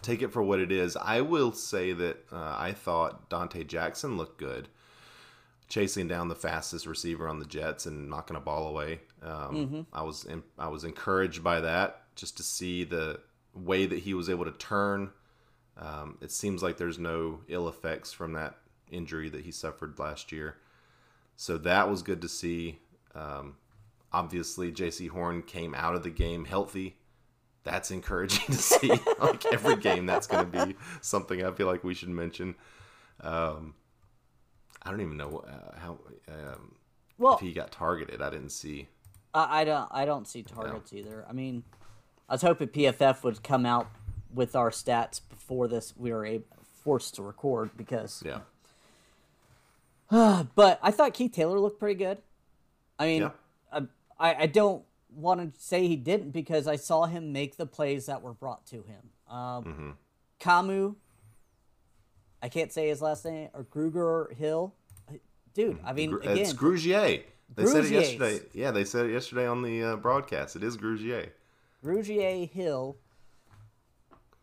take 0.02 0.22
it 0.22 0.32
for 0.32 0.42
what 0.42 0.60
it 0.60 0.72
is. 0.72 0.96
I 0.96 1.20
will 1.20 1.52
say 1.52 1.92
that 1.92 2.24
uh, 2.32 2.56
I 2.58 2.72
thought 2.72 3.28
Donte 3.30 3.66
Jackson 3.66 4.16
looked 4.16 4.38
good, 4.38 4.68
chasing 5.68 6.08
down 6.08 6.28
the 6.28 6.34
fastest 6.34 6.86
receiver 6.86 7.28
on 7.28 7.38
the 7.38 7.44
Jets 7.44 7.86
and 7.86 8.08
knocking 8.08 8.36
a 8.36 8.40
ball 8.40 8.68
away. 8.68 9.00
Um, 9.22 9.86
I 9.92 10.02
was 10.02 10.24
in, 10.24 10.42
I 10.58 10.68
was 10.68 10.84
encouraged 10.84 11.42
by 11.44 11.60
that 11.60 12.02
just 12.16 12.36
to 12.38 12.42
see 12.42 12.84
the 12.84 13.20
way 13.54 13.86
that 13.86 14.00
he 14.00 14.14
was 14.14 14.30
able 14.30 14.44
to 14.44 14.52
turn. 14.52 15.10
Um, 15.76 16.18
it 16.20 16.30
seems 16.30 16.62
like 16.62 16.76
there's 16.76 16.98
no 16.98 17.40
ill 17.48 17.68
effects 17.68 18.12
from 18.12 18.34
that 18.34 18.56
injury 18.90 19.28
that 19.30 19.44
he 19.44 19.52
suffered 19.52 19.98
last 19.98 20.32
year, 20.32 20.56
so 21.36 21.56
that 21.58 21.88
was 21.88 22.02
good 22.02 22.20
to 22.22 22.28
see. 22.28 22.78
Um, 23.14 23.56
obviously, 24.12 24.70
Jaycee 24.72 25.08
Horn 25.08 25.42
came 25.42 25.74
out 25.74 25.94
of 25.94 26.02
the 26.02 26.10
game 26.10 26.44
healthy 26.44 26.96
that's 27.64 27.90
encouraging 27.90 28.46
to 28.46 28.52
see. 28.54 28.92
like 29.20 29.44
every 29.46 29.76
game, 29.76 30.06
that's 30.06 30.26
going 30.26 30.50
to 30.50 30.66
be 30.66 30.76
something 31.00 31.44
I 31.44 31.50
feel 31.52 31.66
like 31.66 31.84
we 31.84 31.94
should 31.94 32.08
mention. 32.08 32.54
Um, 33.20 33.74
I 34.82 34.90
don't 34.90 35.00
even 35.00 35.16
know 35.16 35.44
uh, 35.46 35.78
how 35.78 35.98
um, 36.28 36.74
well, 37.18 37.34
if 37.34 37.40
he 37.40 37.52
got 37.52 37.70
targeted. 37.70 38.22
I 38.22 38.30
didn't 38.30 38.50
see. 38.50 38.88
I, 39.34 39.60
I 39.60 39.64
don't 39.64 39.88
I 39.90 40.04
don't 40.04 40.26
see 40.26 40.42
targets 40.42 40.92
either. 40.92 41.24
I 41.28 41.32
mean, 41.32 41.64
I 42.28 42.34
was 42.34 42.42
hoping 42.42 42.68
PFF 42.68 43.22
would 43.22 43.42
come 43.42 43.66
out 43.66 43.88
with 44.32 44.56
our 44.56 44.70
stats 44.70 45.20
before 45.28 45.68
this 45.68 45.94
we 45.96 46.12
were 46.12 46.24
able 46.24 46.46
forced 46.82 47.14
to 47.16 47.22
record 47.22 47.70
because. 47.76 48.22
Yeah. 48.24 48.40
but 50.54 50.80
I 50.82 50.90
thought 50.90 51.14
Keith 51.14 51.32
Taylor 51.32 51.60
looked 51.60 51.78
pretty 51.78 51.94
good. 51.96 52.18
I 52.98 53.06
mean, 53.06 53.22
Yeah. 53.22 53.30
I, 54.18 54.34
I 54.42 54.46
don't 54.46 54.84
want 55.14 55.54
to 55.54 55.60
say 55.60 55.86
he 55.86 55.96
didn't 55.96 56.30
because 56.30 56.66
I 56.66 56.76
saw 56.76 57.06
him 57.06 57.32
make 57.32 57.56
the 57.56 57.66
plays 57.66 58.06
that 58.06 58.22
were 58.22 58.32
brought 58.34 58.66
to 58.66 58.76
him. 58.82 59.10
Um, 59.28 59.64
Mm-hmm. 59.64 59.90
Kamu, 60.40 60.94
I 62.42 62.48
can't 62.48 62.72
say 62.72 62.88
his 62.88 63.02
last 63.02 63.24
name, 63.24 63.50
or 63.52 63.64
Gruger 63.64 64.32
Hill. 64.34 64.74
Dude, 65.52 65.78
I 65.84 65.92
mean, 65.92 66.14
again, 66.14 66.38
it's 66.38 66.52
Grugier. 66.54 67.22
They 67.54 67.66
said 67.66 67.84
it 67.84 67.90
yesterday. 67.90 68.40
Yeah, 68.54 68.70
they 68.70 68.84
said 68.84 69.06
it 69.06 69.12
yesterday 69.12 69.46
on 69.46 69.62
the 69.62 69.82
uh, 69.82 69.96
broadcast. 69.96 70.56
It 70.56 70.62
is 70.62 70.76
Grugier. 70.76 71.30
Grugier 71.84 72.48
Hill. 72.48 72.96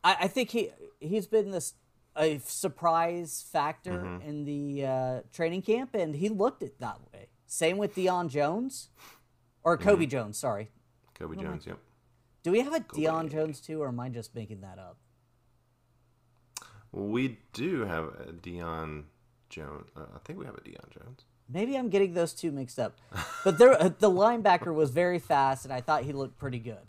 I, 0.04 0.18
I 0.22 0.28
think 0.28 0.52
he 0.52 0.70
he's 1.00 1.26
been 1.28 1.52
this 1.52 1.74
a 2.16 2.40
surprise 2.40 3.46
factor 3.52 3.92
Mm-hmm. 4.04 4.30
in 4.30 4.46
the 4.46 4.86
uh, 4.86 5.22
training 5.34 5.62
camp, 5.62 5.96
and 5.96 6.16
he 6.16 6.30
looked 6.30 6.62
it 6.62 6.80
that 6.80 6.98
way. 7.14 7.28
Same 7.46 7.78
with 7.78 7.96
Deion 7.96 8.30
Jones, 8.30 8.90
or 9.68 9.78
Kobe 9.78 10.04
Mm-hmm. 10.06 10.10
Jones. 10.12 10.38
Sorry, 10.38 10.70
Kobe 11.14 11.36
Jones. 11.36 11.66
Yep. 11.68 11.78
do 12.44 12.52
we 12.52 12.62
have 12.62 12.74
a 12.74 12.80
Deion 12.80 13.30
Jones 13.32 13.60
too, 13.60 13.82
or 13.82 13.90
am 13.90 14.00
I 14.00 14.10
just 14.10 14.34
making 14.34 14.62
that 14.62 14.80
up? 14.80 14.98
We 16.92 17.40
do 17.54 17.82
have 17.86 18.06
a 18.06 18.32
Deion 18.32 19.04
Jones. 19.50 19.90
Uh, 19.96 20.02
I 20.16 20.20
think 20.24 20.40
we 20.40 20.46
have 20.46 20.56
a 20.56 20.62
Deion 20.62 20.90
Jones. 20.90 21.26
Maybe 21.50 21.76
I'm 21.78 21.90
getting 21.90 22.14
those 22.14 22.34
two 22.34 22.52
mixed 22.52 22.80
up. 22.80 22.98
But 23.44 23.58
there, 23.58 23.72
uh, 23.82 23.90
the 24.00 24.10
linebacker 24.10 24.74
was 24.74 24.90
very 24.90 25.20
fast, 25.20 25.64
and 25.66 25.74
I 25.74 25.80
thought 25.82 26.04
he 26.04 26.12
looked 26.14 26.38
pretty 26.38 26.60
good. 26.60 26.80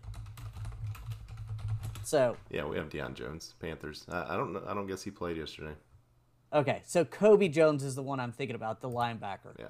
So 2.04 2.37
Yeah, 2.50 2.64
we 2.64 2.76
have 2.76 2.88
Deion 2.88 3.14
Jones. 3.14 3.54
Panthers. 3.61 4.06
I, 4.08 4.35
I 4.35 4.37
don't. 4.37 4.52
know. 4.52 4.62
I 4.66 4.75
don't 4.75 4.87
guess 4.87 5.02
he 5.02 5.11
played 5.11 5.37
yesterday. 5.37 5.75
okay, 6.52 6.82
so 6.87 7.04
Kobe 7.04 7.49
Jones 7.49 7.82
is 7.85 7.94
the 7.94 8.02
one 8.02 8.18
I'm 8.20 8.32
thinking 8.32 8.56
about, 8.56 8.80
the 8.80 8.88
linebacker. 8.88 9.58
Yeah. 9.58 9.66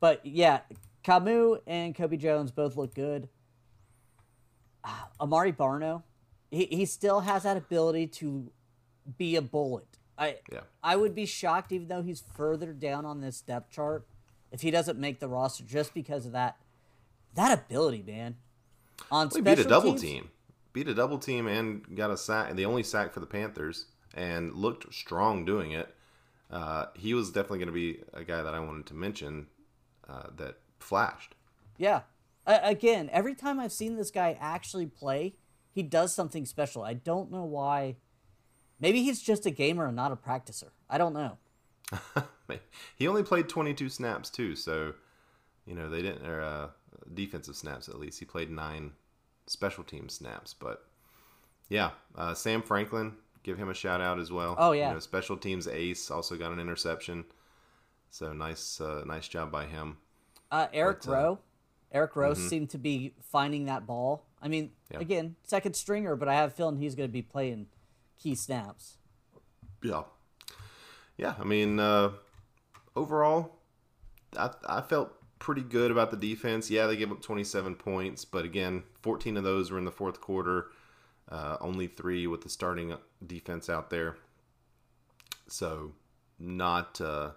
But 0.00 0.24
yeah, 0.24 0.60
Camus 1.02 1.58
and 1.66 1.94
Kobe 1.94 2.16
Jones 2.16 2.50
both 2.50 2.76
look 2.76 2.94
good. 2.94 3.28
Ah, 4.84 5.08
Amare 5.20 5.52
Barno, 5.52 6.02
he, 6.50 6.66
he 6.66 6.86
still 6.86 7.20
has 7.20 7.42
that 7.42 7.56
ability 7.56 8.06
to 8.06 8.50
be 9.18 9.36
a 9.36 9.42
bullet. 9.42 9.86
I 10.18 10.38
Yeah. 10.52 10.60
I 10.82 10.96
would 10.96 11.14
be 11.14 11.26
shocked, 11.26 11.72
even 11.72 11.88
though 11.88 12.02
he's 12.02 12.22
further 12.34 12.72
down 12.72 13.04
on 13.04 13.20
this 13.20 13.40
depth 13.40 13.70
chart, 13.72 14.06
if 14.52 14.60
he 14.62 14.70
doesn't 14.70 14.98
make 14.98 15.20
the 15.20 15.28
roster 15.28 15.64
just 15.64 15.94
because 15.94 16.26
of 16.26 16.32
that 16.32 16.56
that 17.34 17.56
ability, 17.56 18.02
man. 18.06 18.36
On 19.10 19.30
We 19.34 19.40
beat 19.40 19.58
a 19.58 19.64
double 19.64 19.92
teams- 19.92 20.02
team. 20.02 20.30
Beat 20.72 20.88
a 20.88 20.94
double 20.94 21.18
team 21.18 21.46
and 21.48 21.96
got 21.96 22.10
a 22.10 22.16
sack. 22.16 22.54
The 22.54 22.64
only 22.64 22.82
sack 22.84 23.12
for 23.12 23.18
the 23.20 23.26
Panthers 23.26 23.86
and 24.14 24.54
looked 24.54 24.92
strong 24.94 25.44
doing 25.44 25.72
it. 25.72 25.92
Uh, 26.50 26.86
he 26.94 27.12
was 27.14 27.30
definitely 27.30 27.58
going 27.58 27.68
to 27.68 27.72
be 27.72 28.02
a 28.12 28.22
guy 28.24 28.42
that 28.42 28.54
I 28.54 28.60
wanted 28.60 28.86
to 28.86 28.94
mention 28.94 29.46
uh, 30.08 30.28
that 30.36 30.58
flashed. 30.82 31.34
Yeah. 31.76 32.02
A 32.46 32.60
again, 32.62 33.08
every 33.12 33.34
time 33.34 33.60
I've 33.60 33.72
seen 33.72 33.96
this 33.96 34.10
guy 34.10 34.36
actually 34.40 34.86
play, 34.86 35.34
he 35.72 35.82
does 35.82 36.14
something 36.14 36.46
special. 36.46 36.82
I 36.82 36.94
don't 36.94 37.30
know 37.30 37.44
why. 37.44 37.96
Maybe 38.80 39.02
he's 39.02 39.20
just 39.20 39.46
a 39.46 39.50
gamer 39.50 39.86
and 39.86 39.96
not 39.96 40.12
a 40.12 40.16
practicer. 40.16 40.70
I 40.88 40.98
don't 40.98 41.12
know. 41.12 41.38
he 42.96 43.08
only 43.08 43.22
played 43.22 43.48
22 43.48 43.88
snaps 43.88 44.30
too, 44.30 44.56
so 44.56 44.94
you 45.66 45.74
know 45.74 45.90
they 45.90 46.02
didn't 46.02 46.26
or 46.26 46.40
uh, 46.40 46.68
defensive 47.12 47.56
snaps 47.56 47.88
at 47.88 47.98
least. 47.98 48.18
He 48.18 48.24
played 48.24 48.50
nine 48.50 48.92
special 49.46 49.84
team 49.84 50.08
snaps, 50.08 50.54
but 50.54 50.84
yeah, 51.68 51.90
uh, 52.16 52.34
Sam 52.34 52.62
Franklin, 52.62 53.14
give 53.42 53.58
him 53.58 53.68
a 53.68 53.74
shout 53.74 54.00
out 54.00 54.18
as 54.18 54.30
well. 54.30 54.54
Oh, 54.58 54.72
yeah. 54.72 54.88
you 54.88 54.94
know, 54.94 55.00
special 55.00 55.36
teams 55.36 55.66
ace 55.66 56.10
also 56.10 56.36
got 56.36 56.52
an 56.52 56.60
interception, 56.60 57.24
so 58.10 58.32
nice, 58.32 58.80
uh, 58.80 59.04
nice 59.06 59.28
job 59.28 59.50
by 59.50 59.66
him. 59.66 59.98
Uh, 60.50 60.66
Eric 60.72 61.02
But, 61.04 61.08
uh, 61.10 61.12
Rowe. 61.14 61.38
Eric 61.92 62.16
Rowe 62.16 62.34
seemed 62.34 62.70
to 62.70 62.78
be 62.78 63.14
finding 63.20 63.64
that 63.66 63.86
ball. 63.86 64.24
I 64.40 64.48
mean, 64.48 64.72
Yeah. 64.90 65.00
again, 65.00 65.36
second 65.42 65.74
stringer, 65.74 66.14
but 66.16 66.28
I 66.28 66.34
have 66.34 66.50
a 66.50 66.54
feeling 66.54 66.76
he's 66.76 66.94
going 66.94 67.08
to 67.08 67.12
be 67.12 67.22
playing 67.22 67.66
key 68.18 68.34
snaps. 68.34 68.98
Yeah, 69.82 70.04
yeah. 71.16 71.34
I 71.38 71.44
mean, 71.44 71.80
uh, 71.80 72.12
overall, 72.94 73.56
I, 74.36 74.50
I 74.68 74.80
felt 74.82 75.12
pretty 75.40 75.62
good 75.62 75.90
about 75.90 76.10
the 76.10 76.16
defense. 76.16 76.70
Yeah, 76.70 76.86
they 76.86 76.96
gave 76.96 77.10
up 77.10 77.22
27 77.22 77.74
points, 77.76 78.24
but 78.24 78.44
again, 78.44 78.84
14 79.02 79.36
of 79.36 79.42
those 79.44 79.70
were 79.70 79.78
in 79.78 79.84
the 79.84 79.90
fourth 79.92 80.20
quarter. 80.20 80.66
Uh, 81.28 81.56
only 81.60 81.86
three 81.86 82.26
with 82.26 82.42
the 82.42 82.48
starting 82.50 82.94
defense 83.26 83.68
out 83.70 83.90
there. 83.90 84.16
So, 85.48 85.92
not 86.38 87.00
uh, 87.00 87.30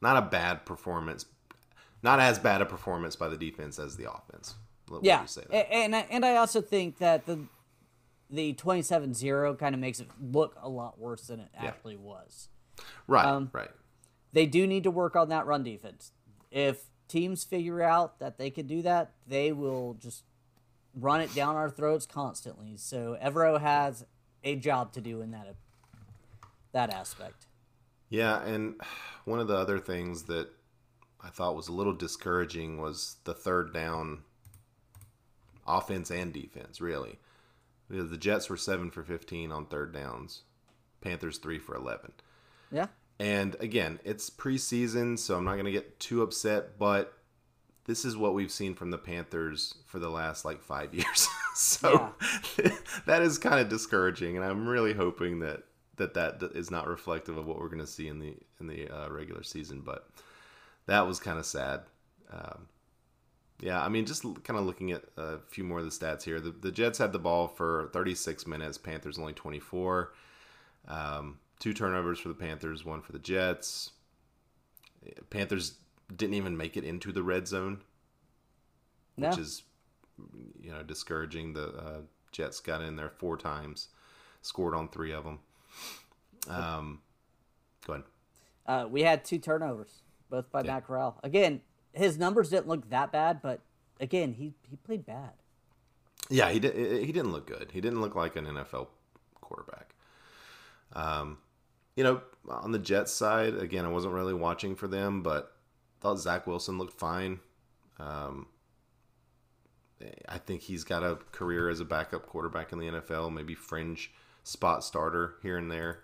not 0.00 0.16
a 0.16 0.22
bad 0.22 0.64
performance. 0.64 1.26
Not 2.02 2.20
as 2.20 2.38
bad 2.38 2.62
a 2.62 2.66
performance 2.66 3.16
by 3.16 3.28
the 3.28 3.36
defense 3.36 3.78
as 3.78 3.96
the 3.96 4.10
offense. 4.10 4.54
Let 4.88 5.04
Yeah, 5.04 5.20
me 5.22 5.26
say 5.26 5.42
that. 5.50 5.72
and 5.72 5.94
I- 5.94 6.06
and 6.10 6.24
I 6.24 6.36
also 6.36 6.60
think 6.60 6.98
that 6.98 7.26
the 7.26 7.46
the 8.32 8.54
27-0 8.54 9.58
kind 9.58 9.74
of 9.74 9.80
makes 9.80 9.98
it 9.98 10.08
look 10.20 10.56
a 10.62 10.68
lot 10.68 11.00
worse 11.00 11.26
than 11.26 11.40
it 11.40 11.48
actually 11.56 11.96
was. 11.96 12.48
Right, 13.08 13.24
um, 13.26 13.50
right. 13.52 13.70
They 14.32 14.46
do 14.46 14.68
need 14.68 14.84
to 14.84 14.90
work 14.92 15.16
on 15.16 15.30
that 15.30 15.46
run 15.46 15.64
defense. 15.64 16.12
If 16.52 16.84
teams 17.08 17.42
figure 17.42 17.82
out 17.82 18.20
that 18.20 18.38
they 18.38 18.48
can 18.50 18.68
do 18.68 18.82
that, 18.82 19.14
they 19.26 19.50
will 19.50 19.94
just 19.94 20.22
run 20.94 21.20
it 21.20 21.34
down 21.34 21.56
our 21.56 21.68
throats 21.68 22.06
constantly. 22.06 22.76
So 22.76 23.18
Evero 23.20 23.60
has 23.60 24.04
a 24.44 24.54
job 24.54 24.92
to 24.92 25.00
do 25.00 25.20
in 25.22 25.32
that 25.32 25.56
that 26.70 26.90
aspect. 26.90 27.46
Yeah, 28.10 28.40
and 28.42 28.80
one 29.24 29.40
of 29.40 29.48
the 29.48 29.56
other 29.56 29.80
things 29.80 30.22
that 30.24 30.50
I 31.22 31.28
thought 31.28 31.56
was 31.56 31.68
a 31.68 31.72
little 31.72 31.92
discouraging 31.92 32.80
was 32.80 33.16
the 33.24 33.34
third 33.34 33.72
down 33.72 34.20
offense 35.66 36.10
and 36.10 36.32
defense, 36.32 36.80
really. 36.80 37.18
Because 37.88 38.10
the 38.10 38.18
Jets 38.18 38.48
were 38.48 38.56
7 38.56 38.90
for 38.90 39.02
15 39.02 39.50
on 39.50 39.66
third 39.66 39.92
downs, 39.92 40.42
Panthers 41.00 41.38
3 41.38 41.58
for 41.58 41.74
11. 41.74 42.12
Yeah. 42.70 42.86
And 43.18 43.56
again, 43.60 43.98
it's 44.04 44.30
preseason, 44.30 45.18
so 45.18 45.36
I'm 45.36 45.44
not 45.44 45.54
going 45.54 45.66
to 45.66 45.72
get 45.72 46.00
too 46.00 46.22
upset, 46.22 46.78
but 46.78 47.12
this 47.84 48.04
is 48.04 48.16
what 48.16 48.34
we've 48.34 48.52
seen 48.52 48.74
from 48.74 48.90
the 48.90 48.98
Panthers 48.98 49.74
for 49.84 49.98
the 49.98 50.08
last 50.08 50.44
like 50.44 50.62
five 50.62 50.94
years. 50.94 51.28
so 51.54 52.14
that 53.06 53.22
is 53.22 53.38
kind 53.38 53.60
of 53.60 53.68
discouraging, 53.68 54.36
and 54.36 54.44
I'm 54.44 54.68
really 54.68 54.94
hoping 54.94 55.40
that 55.40 55.64
that 55.96 56.14
that 56.14 56.52
is 56.54 56.70
not 56.70 56.86
reflective 56.86 57.36
of 57.36 57.46
what 57.46 57.58
we're 57.58 57.68
going 57.68 57.80
to 57.80 57.86
see 57.86 58.08
in 58.08 58.20
the 58.20 58.34
in 58.58 58.68
the 58.68 58.88
uh, 58.88 59.10
regular 59.10 59.42
season. 59.42 59.82
But 59.84 60.08
that 60.86 61.06
was 61.06 61.18
kind 61.20 61.38
of 61.38 61.46
sad. 61.46 61.80
Um, 62.32 62.68
yeah, 63.60 63.82
I 63.82 63.88
mean, 63.88 64.06
just 64.06 64.22
kind 64.44 64.58
of 64.58 64.64
looking 64.64 64.90
at 64.92 65.02
a 65.16 65.38
few 65.48 65.64
more 65.64 65.78
of 65.80 65.84
the 65.84 65.90
stats 65.90 66.22
here. 66.22 66.40
The, 66.40 66.50
the 66.50 66.72
Jets 66.72 66.98
had 66.98 67.12
the 67.12 67.18
ball 67.18 67.46
for 67.48 67.90
36 67.92 68.46
minutes. 68.46 68.78
Panthers 68.78 69.18
only 69.18 69.32
24. 69.34 70.12
Um, 70.88 71.38
two 71.58 71.74
turnovers 71.74 72.18
for 72.18 72.28
the 72.28 72.34
Panthers, 72.34 72.84
one 72.84 73.02
for 73.02 73.12
the 73.12 73.18
Jets. 73.18 73.90
Panthers 75.28 75.74
didn't 76.14 76.34
even 76.34 76.56
make 76.56 76.76
it 76.76 76.84
into 76.84 77.12
the 77.12 77.22
red 77.22 77.46
zone, 77.46 77.80
No. 79.16 79.28
which 79.28 79.38
is 79.38 79.62
you 80.60 80.70
know 80.72 80.82
discouraging. 80.82 81.52
The 81.52 81.68
uh, 81.68 82.00
Jets 82.32 82.60
got 82.60 82.82
in 82.82 82.96
there 82.96 83.10
four 83.10 83.36
times, 83.36 83.88
scored 84.42 84.74
on 84.74 84.88
three 84.88 85.12
of 85.12 85.24
them. 85.24 85.38
Um, 86.48 87.00
go 87.86 87.92
ahead. 87.94 88.04
Uh, 88.66 88.86
we 88.88 89.02
had 89.02 89.24
two 89.24 89.38
turnovers, 89.38 90.02
both 90.30 90.50
by 90.50 90.62
Matt 90.62 90.86
Corral. 90.86 91.18
Again, 91.22 91.60
his 91.92 92.18
numbers 92.18 92.50
didn't 92.50 92.68
look 92.68 92.88
that 92.90 93.12
bad, 93.12 93.42
but 93.42 93.60
again, 94.00 94.34
he 94.34 94.54
he 94.68 94.76
played 94.76 95.04
bad. 95.04 95.32
Yeah, 96.28 96.50
he 96.50 96.60
did. 96.60 97.04
He 97.04 97.12
didn't 97.12 97.32
look 97.32 97.46
good. 97.46 97.70
He 97.72 97.80
didn't 97.80 98.00
look 98.00 98.14
like 98.14 98.36
an 98.36 98.46
NFL 98.46 98.88
quarterback. 99.40 99.94
Um, 100.92 101.38
you 101.96 102.04
know, 102.04 102.22
on 102.48 102.72
the 102.72 102.78
Jets 102.78 103.12
side, 103.12 103.54
again, 103.54 103.84
I 103.84 103.88
wasn't 103.88 104.14
really 104.14 104.34
watching 104.34 104.76
for 104.76 104.88
them, 104.88 105.22
but 105.22 105.52
thought 106.00 106.18
Zach 106.18 106.46
Wilson 106.46 106.78
looked 106.78 106.98
fine. 106.98 107.40
Um, 107.98 108.46
I 110.28 110.38
think 110.38 110.62
he's 110.62 110.84
got 110.84 111.02
a 111.02 111.18
career 111.32 111.68
as 111.68 111.80
a 111.80 111.84
backup 111.84 112.26
quarterback 112.26 112.72
in 112.72 112.78
the 112.78 112.86
NFL, 112.86 113.32
maybe 113.32 113.54
fringe 113.54 114.12
spot 114.44 114.82
starter 114.82 115.34
here 115.42 115.58
and 115.58 115.70
there. 115.70 116.00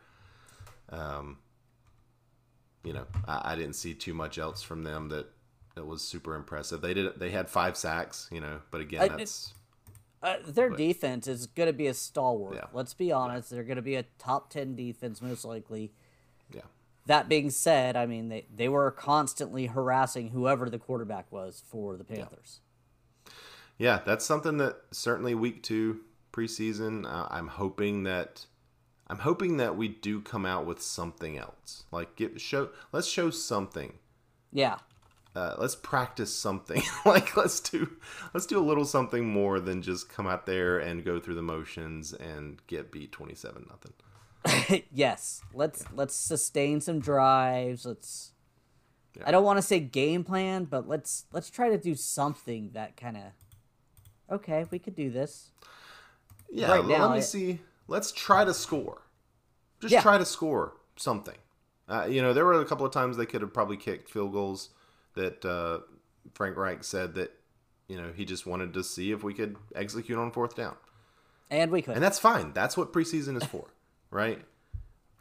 Um, 0.91 1.39
you 2.87 2.93
know, 2.95 3.07
I, 3.27 3.53
I 3.53 3.57
didn't 3.57 3.75
see 3.75 3.93
too 3.95 4.15
much 4.15 4.39
else 4.39 4.63
from 4.63 4.83
them 4.85 5.09
that 5.11 5.27
that 5.75 5.85
was 5.85 6.01
super 6.03 6.35
impressive. 6.35 6.81
They 6.81 6.95
did. 6.95 7.19
They 7.21 7.31
had 7.31 7.49
five 7.51 7.77
sacks, 7.77 8.29
you 8.33 8.41
know, 8.41 8.61
but 8.71 8.81
again, 8.81 9.03
I- 9.03 9.09
that's 9.09 9.53
Uh, 10.23 10.37
their 10.47 10.71
defense 10.71 11.29
is 11.29 11.47
going 11.47 11.67
to 11.67 11.73
be 11.75 11.87
a 11.87 11.95
stalwart. 11.95 12.55
Yeah. 12.55 12.65
Let's 12.73 12.95
be 12.95 13.13
honest; 13.13 13.51
they're 13.51 13.63
going 13.65 13.77
to 13.77 13.83
be 13.83 13.97
a 13.97 14.05
top 14.19 14.49
ten 14.51 14.75
defense 14.75 15.21
most 15.21 15.45
likely. 15.45 15.93
yeah. 16.53 16.63
That 17.05 17.29
being 17.29 17.51
said, 17.51 17.95
I 17.97 18.07
mean 18.07 18.31
they, 18.31 18.47
they 18.53 18.69
were 18.69 18.91
constantly 18.91 19.67
harassing 19.67 20.31
whoever 20.31 20.69
the 20.71 20.79
quarterback 20.79 21.31
was 21.31 21.63
for 21.69 21.97
the 21.97 22.03
Panthers. 22.05 22.61
Yeah, 23.79 24.01
that's 24.05 24.25
something 24.25 24.57
that 24.57 24.77
certainly 24.91 25.35
week 25.35 25.63
two 25.63 26.01
preseason. 26.33 27.05
Uh, 27.07 27.29
I'm 27.31 27.49
hoping 27.49 28.05
that 28.05 28.47
I'm 29.09 29.19
hoping 29.19 29.57
that 29.59 29.77
we 29.77 29.89
do 29.89 30.21
come 30.21 30.45
out 30.45 30.67
with 30.67 30.83
something 30.83 31.39
else. 31.39 31.85
Like 31.93 32.17
get 32.17 32.41
show 32.41 32.71
let's 32.93 33.07
show 33.07 33.31
something. 33.31 33.95
Yeah. 34.53 34.79
Uh, 35.35 35.55
let's 35.59 35.77
practice 35.77 36.33
something. 36.35 36.83
like 37.05 37.37
let's 37.37 37.61
do 37.61 37.91
let's 38.35 38.47
do 38.47 38.59
a 38.59 38.65
little 38.65 38.85
something 38.85 39.29
more 39.29 39.61
than 39.61 39.83
just 39.83 40.09
come 40.09 40.27
out 40.27 40.47
there 40.47 40.79
and 40.79 41.05
go 41.05 41.21
through 41.21 41.35
the 41.35 41.43
motions 41.43 42.13
and 42.15 42.61
get 42.67 42.91
beat 42.91 43.13
27 43.13 43.67
nothing. 43.71 44.83
yes. 44.93 45.43
Let's 45.55 45.85
let's 45.93 46.15
sustain 46.15 46.81
some 46.81 46.99
drives. 47.01 47.85
Let's 47.87 48.33
I 49.25 49.31
don't 49.31 49.45
want 49.45 49.57
to 49.59 49.63
say 49.63 49.79
game 49.81 50.25
plan, 50.25 50.65
but 50.65 50.89
let's 50.89 51.27
let's 51.33 51.49
try 51.51 51.69
to 51.71 51.79
do 51.79 51.95
something 51.95 52.71
that 52.75 52.97
kind 52.97 53.17
of 53.17 53.23
okay, 54.31 54.67
we 54.71 54.79
could 54.79 54.97
do 54.97 55.11
this. 55.11 55.53
Yeah, 56.51 56.71
Right 56.73 56.85
now, 56.87 57.07
let 57.07 57.13
me 57.13 57.19
it- 57.19 57.23
see. 57.23 57.61
Let's 57.89 58.13
try 58.13 58.45
to 58.45 58.55
score. 58.55 59.03
Just 59.81 59.93
Yeah. 59.93 60.03
try 60.03 60.19
to 60.19 60.25
score 60.25 60.77
something. 60.97 61.37
Uh, 61.89 62.07
you 62.09 62.21
know, 62.21 62.33
there 62.33 62.45
were 62.45 62.61
a 62.61 62.65
couple 62.65 62.85
of 62.87 62.93
times 62.93 63.17
they 63.17 63.27
could 63.27 63.43
have 63.43 63.53
probably 63.53 63.77
kicked 63.77 64.11
field 64.11 64.33
goals 64.33 64.71
that 65.15 65.45
uh, 65.45 65.81
Frank 66.35 66.57
Reich 66.57 66.83
said 66.85 67.15
that 67.15 67.33
you 67.89 67.97
know 67.97 68.11
he 68.15 68.25
just 68.25 68.45
wanted 68.47 68.75
to 68.75 68.83
see 68.83 69.13
if 69.13 69.23
we 69.23 69.33
could 69.33 69.57
execute 69.75 70.19
on 70.19 70.33
fourth 70.33 70.57
down, 70.57 70.75
And 71.51 71.71
we 71.71 71.83
could. 71.83 71.95
and 71.95 72.03
that's 72.03 72.19
fine. 72.19 72.53
That's 72.53 72.77
what 72.77 72.93
preseason 72.93 73.37
is 73.37 73.45
for, 73.45 73.69
right? 74.11 74.45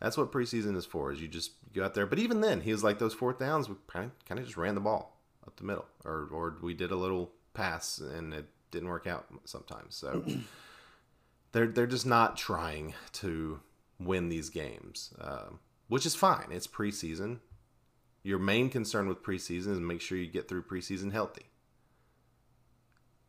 That's 0.01 0.17
what 0.17 0.31
preseason 0.31 0.75
is 0.75 0.85
for. 0.85 1.11
Is 1.11 1.21
you 1.21 1.27
just 1.27 1.51
go 1.73 1.83
out 1.85 1.93
there. 1.93 2.05
But 2.07 2.19
even 2.19 2.41
then, 2.41 2.61
he 2.61 2.71
was 2.71 2.83
like 2.83 2.97
those 2.99 3.13
fourth 3.13 3.37
downs. 3.39 3.69
We 3.69 3.75
kind 3.87 4.11
of, 4.29 4.43
just 4.43 4.57
ran 4.57 4.73
the 4.75 4.81
ball 4.81 5.21
up 5.45 5.55
the 5.57 5.63
middle, 5.65 5.85
or 6.03 6.27
or 6.31 6.57
we 6.61 6.73
did 6.73 6.89
a 6.91 6.95
little 6.95 7.31
pass 7.53 7.99
and 7.99 8.33
it 8.33 8.47
didn't 8.71 8.89
work 8.89 9.05
out 9.05 9.27
sometimes. 9.45 9.95
So 9.95 10.23
they're 11.55 11.67
they're 11.67 11.87
just 11.87 12.05
not 12.05 12.35
trying 12.35 12.93
to 13.13 13.61
win 13.97 14.27
these 14.27 14.49
games, 14.49 15.13
um, 15.21 15.59
which 15.87 16.05
is 16.05 16.13
fine. 16.13 16.47
It's 16.51 16.67
preseason. 16.67 17.39
Your 18.23 18.39
main 18.39 18.69
concern 18.69 19.07
with 19.07 19.23
preseason 19.23 19.71
is 19.71 19.79
make 19.79 20.01
sure 20.01 20.17
you 20.17 20.27
get 20.27 20.49
through 20.49 20.63
preseason 20.63 21.13
healthy. 21.13 21.45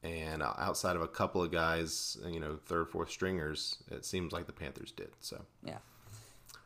And 0.02 0.42
outside 0.42 0.96
of 0.96 1.02
a 1.02 1.08
couple 1.08 1.40
of 1.40 1.52
guys, 1.52 2.18
you 2.26 2.40
know, 2.40 2.58
third, 2.66 2.88
fourth 2.88 3.10
stringers, 3.10 3.82
it 3.92 4.04
seems 4.04 4.32
like 4.32 4.46
the 4.46 4.52
Panthers 4.52 4.90
did. 4.90 5.10
So 5.20 5.44
Yeah. 5.62 5.78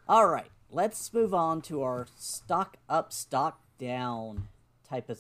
All 0.09 0.27
right. 0.27 0.51
Let's 0.70 1.12
move 1.12 1.35
on 1.35 1.61
to 1.62 1.83
our 1.83 2.07
stock 2.16 2.79
up, 2.88 3.12
stock 3.12 3.61
down 3.79 4.49
type 4.88 5.11
of 5.11 5.18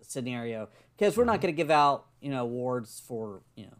scenario 0.00 0.70
because 0.96 1.18
we're 1.18 1.24
not 1.24 1.42
going 1.42 1.52
to 1.52 1.56
give 1.56 1.70
out, 1.70 2.06
you 2.20 2.30
know, 2.30 2.44
awards 2.44 3.02
for, 3.06 3.42
you 3.56 3.64
know, 3.66 3.74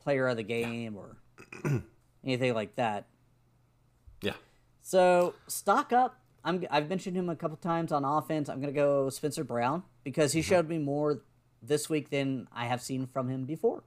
player 0.00 0.26
of 0.26 0.36
the 0.36 0.42
game 0.42 0.96
or 0.96 1.16
anything 2.24 2.54
like 2.54 2.76
that. 2.76 3.06
yeah, 4.22 4.32
So, 4.82 5.34
stock 5.48 5.92
up. 5.92 6.18
I'm 6.46 6.64
I've 6.70 6.88
mentioned 6.90 7.16
him 7.16 7.28
a 7.30 7.36
couple 7.36 7.56
times 7.56 7.90
on 7.90 8.04
offense. 8.04 8.48
I'm 8.50 8.60
going 8.60 8.72
to 8.72 8.78
go 8.78 9.08
Spencer 9.08 9.44
Brown 9.44 9.82
because 10.04 10.32
he 10.32 10.42
showed 10.42 10.68
me 10.68 10.76
more 10.78 11.22
this 11.62 11.88
week 11.88 12.10
than 12.10 12.48
I 12.52 12.66
have 12.66 12.82
seen 12.82 13.06
from 13.06 13.28
him 13.30 13.46
before. 13.46 13.82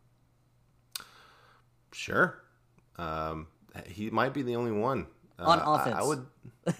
sure. 1.91 2.41
Um, 2.97 3.47
he 3.85 4.09
might 4.09 4.33
be 4.33 4.41
the 4.41 4.55
only 4.55 4.71
one 4.71 5.05
On 5.39 5.59
Uh, 5.59 5.61
I- 5.63 5.81
offense. 5.81 5.95
I, 5.99 6.03
would, 6.03 6.25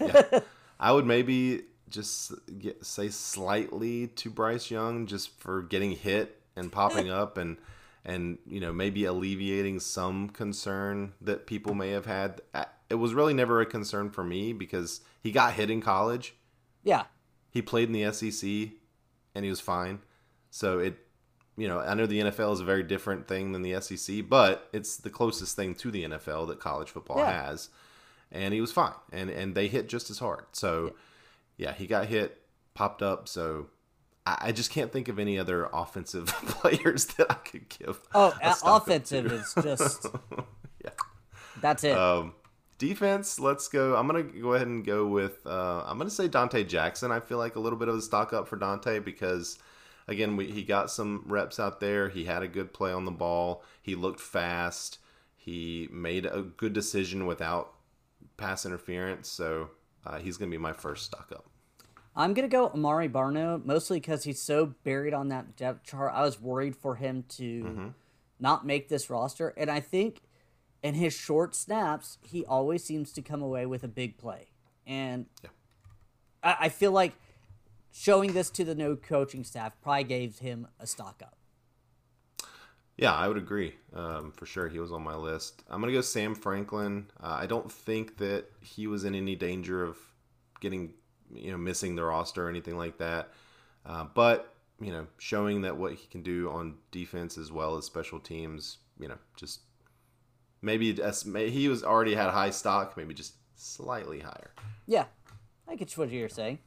yeah, 0.32 0.40
I 0.80 0.92
would 0.92 1.06
maybe 1.06 1.62
just 1.88 2.32
get, 2.58 2.84
say 2.84 3.08
slightly 3.08 4.08
to 4.08 4.30
Bryce 4.30 4.70
Young 4.70 5.06
just 5.06 5.30
for 5.40 5.62
getting 5.62 5.92
hit 5.92 6.40
and 6.56 6.72
popping 6.72 7.08
up 7.20 7.38
and 7.38 7.56
and 8.04 8.38
you 8.46 8.60
know 8.60 8.72
maybe 8.72 9.04
alleviating 9.04 9.80
some 9.80 10.28
concern 10.30 11.12
that 11.20 11.46
people 11.46 11.74
may 11.74 11.90
have 11.90 12.06
had. 12.06 12.40
It 12.90 12.94
was 12.94 13.12
really 13.14 13.34
never 13.34 13.60
a 13.60 13.66
concern 13.66 14.10
for 14.10 14.24
me 14.24 14.52
because 14.52 15.02
he 15.22 15.30
got 15.30 15.52
hit 15.54 15.70
in 15.70 15.80
college. 15.82 16.34
Yeah. 16.82 17.04
He 17.50 17.60
played 17.62 17.88
in 17.88 17.92
the 17.92 18.10
SEC 18.12 18.70
and 19.34 19.44
he 19.44 19.50
was 19.50 19.60
fine. 19.60 20.00
So 20.50 20.78
it 20.78 20.96
you 21.56 21.66
know, 21.68 21.80
I 21.80 21.94
know 21.94 22.06
the 22.06 22.20
NFL 22.20 22.52
is 22.54 22.60
a 22.60 22.64
very 22.64 22.84
different 22.84 23.26
thing 23.26 23.50
than 23.52 23.62
the 23.62 23.80
SEC, 23.80 24.28
but 24.28 24.68
it's 24.72 24.96
the 24.96 25.10
closest 25.10 25.56
thing 25.56 25.74
to 25.76 25.90
the 25.90 26.04
NFL 26.04 26.46
that 26.48 26.60
college 26.60 26.88
football 26.90 27.18
Yeah. 27.18 27.46
has. 27.48 27.68
And 28.30 28.54
he 28.54 28.60
was 28.60 28.72
fine. 28.72 28.94
And 29.12 29.28
and 29.28 29.54
they 29.54 29.68
hit 29.68 29.88
just 29.88 30.08
as 30.08 30.18
hard. 30.20 30.44
So 30.52 30.94
yeah, 31.56 31.72
he 31.74 31.86
got 31.86 32.06
hit, 32.06 32.40
popped 32.74 33.02
up, 33.02 33.28
so 33.28 33.66
I, 34.40 34.52
just 34.52 34.70
can't 34.70 34.92
think 34.92 35.08
of 35.08 35.18
any 35.18 35.38
other 35.38 35.68
offensive 35.72 36.26
players 36.46 37.06
that 37.16 37.30
I 37.30 37.34
could 37.34 37.68
give. 37.68 38.00
Oh, 38.14 38.34
a 38.42 38.54
stock 38.54 38.64
up 38.64 38.82
offensive 38.82 39.30
is 39.32 39.54
just 39.62 40.06
Yeah. 40.84 40.90
that's 41.60 41.84
it. 41.84 41.96
Um, 41.96 42.34
defense, 42.78 43.38
let's 43.38 43.68
go. 43.68 43.96
I'm 43.96 44.06
gonna 44.06 44.22
go 44.22 44.54
ahead 44.54 44.66
and 44.66 44.84
go 44.84 45.06
with. 45.06 45.46
Uh, 45.46 45.82
I'm 45.86 45.98
gonna 45.98 46.10
say 46.10 46.28
Donte 46.28 46.66
Jackson. 46.66 47.12
I 47.12 47.20
feel 47.20 47.38
like 47.38 47.56
a 47.56 47.60
little 47.60 47.78
bit 47.78 47.88
of 47.88 47.96
a 47.96 48.02
stock 48.02 48.32
up 48.32 48.48
for 48.48 48.56
Donte 48.56 49.04
because, 49.04 49.58
again, 50.06 50.36
we, 50.36 50.50
he 50.50 50.62
got 50.62 50.90
some 50.90 51.24
reps 51.26 51.58
out 51.60 51.80
there. 51.80 52.08
He 52.08 52.24
had 52.24 52.42
a 52.42 52.48
good 52.48 52.72
play 52.72 52.92
on 52.92 53.04
the 53.04 53.10
ball. 53.10 53.62
He 53.82 53.94
looked 53.94 54.20
fast. 54.20 54.98
He 55.36 55.88
made 55.90 56.26
a 56.26 56.42
good 56.42 56.72
decision 56.72 57.26
without 57.26 57.72
pass 58.36 58.66
interference. 58.66 59.28
So 59.28 59.70
uh, 60.06 60.18
he's 60.18 60.36
gonna 60.36 60.50
be 60.50 60.58
my 60.58 60.72
first 60.72 61.04
stock 61.06 61.30
up. 61.34 61.46
I'm 62.18 62.34
gonna 62.34 62.48
go 62.48 62.66
Amare 62.68 63.08
Barno 63.08 63.64
mostly 63.64 64.00
because 64.00 64.24
he's 64.24 64.42
so 64.42 64.74
buried 64.84 65.14
on 65.14 65.28
that 65.28 65.56
depth 65.56 65.84
chart. 65.84 66.12
I 66.14 66.22
was 66.22 66.40
worried 66.40 66.74
for 66.76 66.96
him 66.96 67.24
to 67.36 67.94
not 68.40 68.66
make 68.66 68.88
this 68.88 69.08
roster, 69.08 69.54
and 69.56 69.70
I 69.70 69.80
think 69.80 70.20
in 70.82 70.94
his 70.94 71.14
short 71.14 71.54
snaps, 71.54 72.18
he 72.22 72.44
always 72.44 72.84
seems 72.84 73.12
to 73.12 73.22
come 73.22 73.40
away 73.40 73.66
with 73.66 73.84
a 73.84 73.88
big 73.88 74.18
play, 74.18 74.48
and 74.86 75.26
Yeah. 75.44 75.50
I, 76.42 76.56
I 76.60 76.68
feel 76.68 76.92
like 76.92 77.14
showing 77.92 78.32
this 78.32 78.50
to 78.50 78.64
the 78.64 78.74
new 78.74 78.96
coaching 78.96 79.44
staff 79.44 79.72
probably 79.80 80.04
gave 80.04 80.40
him 80.40 80.66
a 80.78 80.86
stock 80.86 81.22
up. 81.22 81.36
Yeah, 82.96 83.14
I 83.14 83.28
would 83.28 83.36
agree. 83.38 83.74
Um, 83.94 84.32
for 84.32 84.44
sure, 84.44 84.68
he 84.68 84.80
was 84.80 84.90
on 84.90 85.02
my 85.02 85.14
list. 85.14 85.62
I'm 85.70 85.80
gonna 85.80 85.92
go 85.92 86.00
Sam 86.00 86.34
Franklin. 86.34 87.10
Uh, 87.20 87.36
I 87.40 87.46
don't 87.46 87.70
think 87.70 88.16
that 88.18 88.46
he 88.60 88.88
was 88.88 89.04
in 89.04 89.14
any 89.14 89.36
danger 89.36 89.84
of 89.84 89.96
getting, 90.60 90.94
you 91.32 91.50
know, 91.50 91.58
missing 91.58 91.96
the 91.96 92.04
roster 92.04 92.46
or 92.46 92.48
anything 92.48 92.76
like 92.76 92.98
that. 92.98 93.30
Uh, 93.84 94.04
but 94.14 94.54
you 94.80 94.92
know, 94.92 95.06
showing 95.18 95.62
that 95.62 95.76
what 95.76 95.94
he 95.94 96.06
can 96.06 96.22
do 96.22 96.50
on 96.50 96.76
defense 96.90 97.36
as 97.36 97.50
well 97.50 97.76
as 97.76 97.84
special 97.84 98.20
teams, 98.20 98.78
you 98.98 99.08
know, 99.08 99.18
just 99.36 99.60
maybe 100.62 100.92
he 100.92 101.68
was 101.68 101.82
already 101.82 102.14
had 102.14 102.30
high 102.30 102.50
stock, 102.50 102.96
maybe 102.96 103.14
just 103.14 103.34
slightly 103.56 104.20
higher. 104.20 104.50
Yeah, 104.86 105.06
I 105.66 105.74
get 105.74 105.96
what 105.98 106.10
you're 106.10 106.28
saying. 106.28 106.58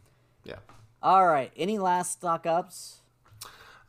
Yeah. 0.43 0.57
All 1.01 1.25
right, 1.25 1.51
any 1.55 1.79
last 1.79 2.13
stock 2.13 2.45
ups? 2.45 2.99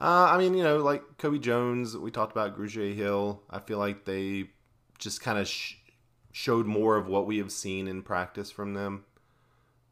Uh, 0.00 0.28
I 0.30 0.38
mean, 0.38 0.54
you 0.54 0.64
know, 0.64 0.78
like 0.78 1.02
Kobe 1.18 1.38
Jones, 1.38 1.96
we 1.96 2.11
talked 2.11 2.32
about 2.32 2.58
Grugier 2.58 2.94
Hill. 2.94 3.42
I 3.48 3.61
feel 3.61 3.78
like 3.78 4.04
they 4.04 4.50
just 4.98 5.20
kind 5.20 5.38
of 5.38 5.46
sh- 5.46 5.74
showed 6.32 6.66
more 6.66 6.96
of 6.96 7.06
what 7.06 7.26
we 7.26 7.38
have 7.38 7.52
seen 7.52 7.87
in 7.87 8.02
practice 8.02 8.50
from 8.50 8.74
them. 8.74 9.04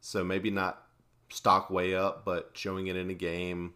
So 0.01 0.23
maybe 0.23 0.49
not 0.49 0.83
stock 1.29 1.69
way 1.69 1.95
up, 1.95 2.25
but 2.25 2.51
showing 2.53 2.87
it 2.87 2.95
in 2.95 3.09
a 3.09 3.13
game. 3.13 3.73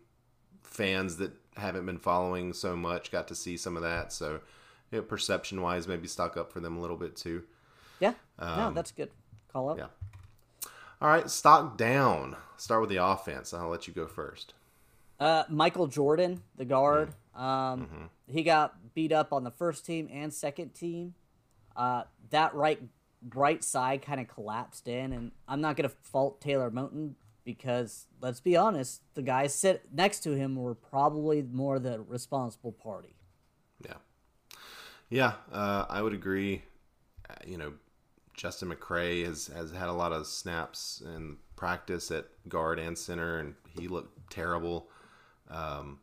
Fans 0.63 1.17
that 1.17 1.31
haven't 1.55 1.85
been 1.85 1.99
following 1.99 2.51
so 2.51 2.75
much 2.75 3.11
got 3.11 3.27
to 3.29 3.35
see 3.35 3.55
some 3.55 3.77
of 3.77 3.83
that. 3.83 4.11
So, 4.11 4.41
you 4.91 4.97
know, 4.97 5.01
perception 5.03 5.61
wise, 5.61 5.87
maybe 5.87 6.07
stock 6.07 6.35
up 6.35 6.51
for 6.51 6.59
them 6.59 6.75
a 6.75 6.81
little 6.81 6.97
bit 6.97 7.15
too. 7.15 7.43
Yeah, 7.99 8.13
no, 8.39 8.71
that's 8.73 8.91
good. 8.91 9.09
Call 9.53 9.69
up. 9.69 9.77
yeah. 9.77 9.87
All 11.01 11.07
right, 11.07 11.29
stock 11.29 11.77
down. 11.77 12.35
Start 12.57 12.81
with 12.81 12.89
the 12.89 13.03
offense. 13.03 13.53
I'll 13.53 13.69
let 13.69 13.87
you 13.87 13.93
go 13.93 14.07
first. 14.07 14.53
Uh, 15.19 15.43
Michael 15.47 15.87
Jordan, 15.87 16.41
the 16.57 16.65
guard, 16.65 17.13
um, 17.35 18.09
he 18.27 18.43
got 18.43 18.75
beat 18.93 19.11
up 19.11 19.31
on 19.31 19.43
the 19.43 19.51
first 19.51 19.85
team 19.85 20.09
and 20.11 20.33
second 20.33 20.73
team. 20.73 21.13
Uh, 21.75 22.03
that 22.31 22.53
right 22.53 22.81
right 23.33 23.63
side 23.63 24.01
kind 24.01 24.19
of 24.19 24.27
collapsed 24.27 24.87
in, 24.87 25.13
and 25.13 25.31
I'm 25.47 25.61
not 25.61 25.75
gonna 25.77 25.89
fault 25.89 26.41
Taylor 26.41 26.69
Moton 26.71 27.15
because 27.45 28.07
let's 28.21 28.39
be 28.39 28.57
honest, 28.57 29.01
the 29.13 29.21
guys 29.21 29.53
sit 29.53 29.87
next 29.93 30.21
to 30.21 30.31
him 30.31 30.55
were 30.55 30.75
probably 30.75 31.43
more 31.43 31.79
the 31.79 32.01
responsible 32.01 32.71
party. 32.71 33.15
Yeah. 33.85 33.97
Yeah, 35.09 35.33
uh, 35.53 35.85
I 35.87 36.01
would 36.01 36.13
agree. 36.13 36.63
Uh, 37.29 37.35
you 37.45 37.57
know, 37.57 37.73
Justin 38.33 38.69
McCray 38.69 39.23
has, 39.25 39.47
has 39.47 39.71
had 39.71 39.87
a 39.87 39.93
lot 39.93 40.11
of 40.11 40.25
snaps 40.27 41.01
in 41.05 41.37
practice 41.55 42.11
at 42.11 42.25
guard 42.49 42.79
and 42.79 42.97
center, 42.97 43.39
and 43.39 43.53
he 43.79 43.87
looked 43.87 44.31
terrible. 44.31 44.89
Um, 45.49 45.99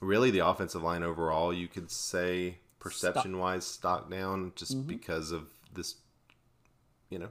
really, 0.00 0.30
the 0.30 0.46
offensive 0.46 0.82
line 0.82 1.02
overall, 1.02 1.52
you 1.52 1.66
could 1.66 1.90
say 1.90 2.58
perception 2.78 3.38
wise, 3.38 3.66
stock 3.66 4.08
down 4.10 4.52
just 4.54 4.86
because 4.86 5.32
of 5.32 5.52
this, 5.72 5.96
you 7.08 7.18
know, 7.18 7.28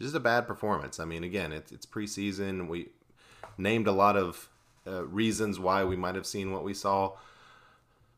just 0.00 0.14
a 0.14 0.20
bad 0.20 0.46
performance. 0.46 0.98
I 1.00 1.04
mean, 1.04 1.24
again, 1.24 1.52
it's, 1.52 1.72
it's 1.72 1.86
preseason. 1.86 2.68
We 2.68 2.88
named 3.56 3.86
a 3.86 3.92
lot 3.92 4.16
of 4.16 4.48
uh, 4.86 5.04
reasons 5.06 5.58
why 5.58 5.84
we 5.84 5.96
might 5.96 6.14
have 6.14 6.26
seen 6.26 6.52
what 6.52 6.64
we 6.64 6.74
saw 6.74 7.12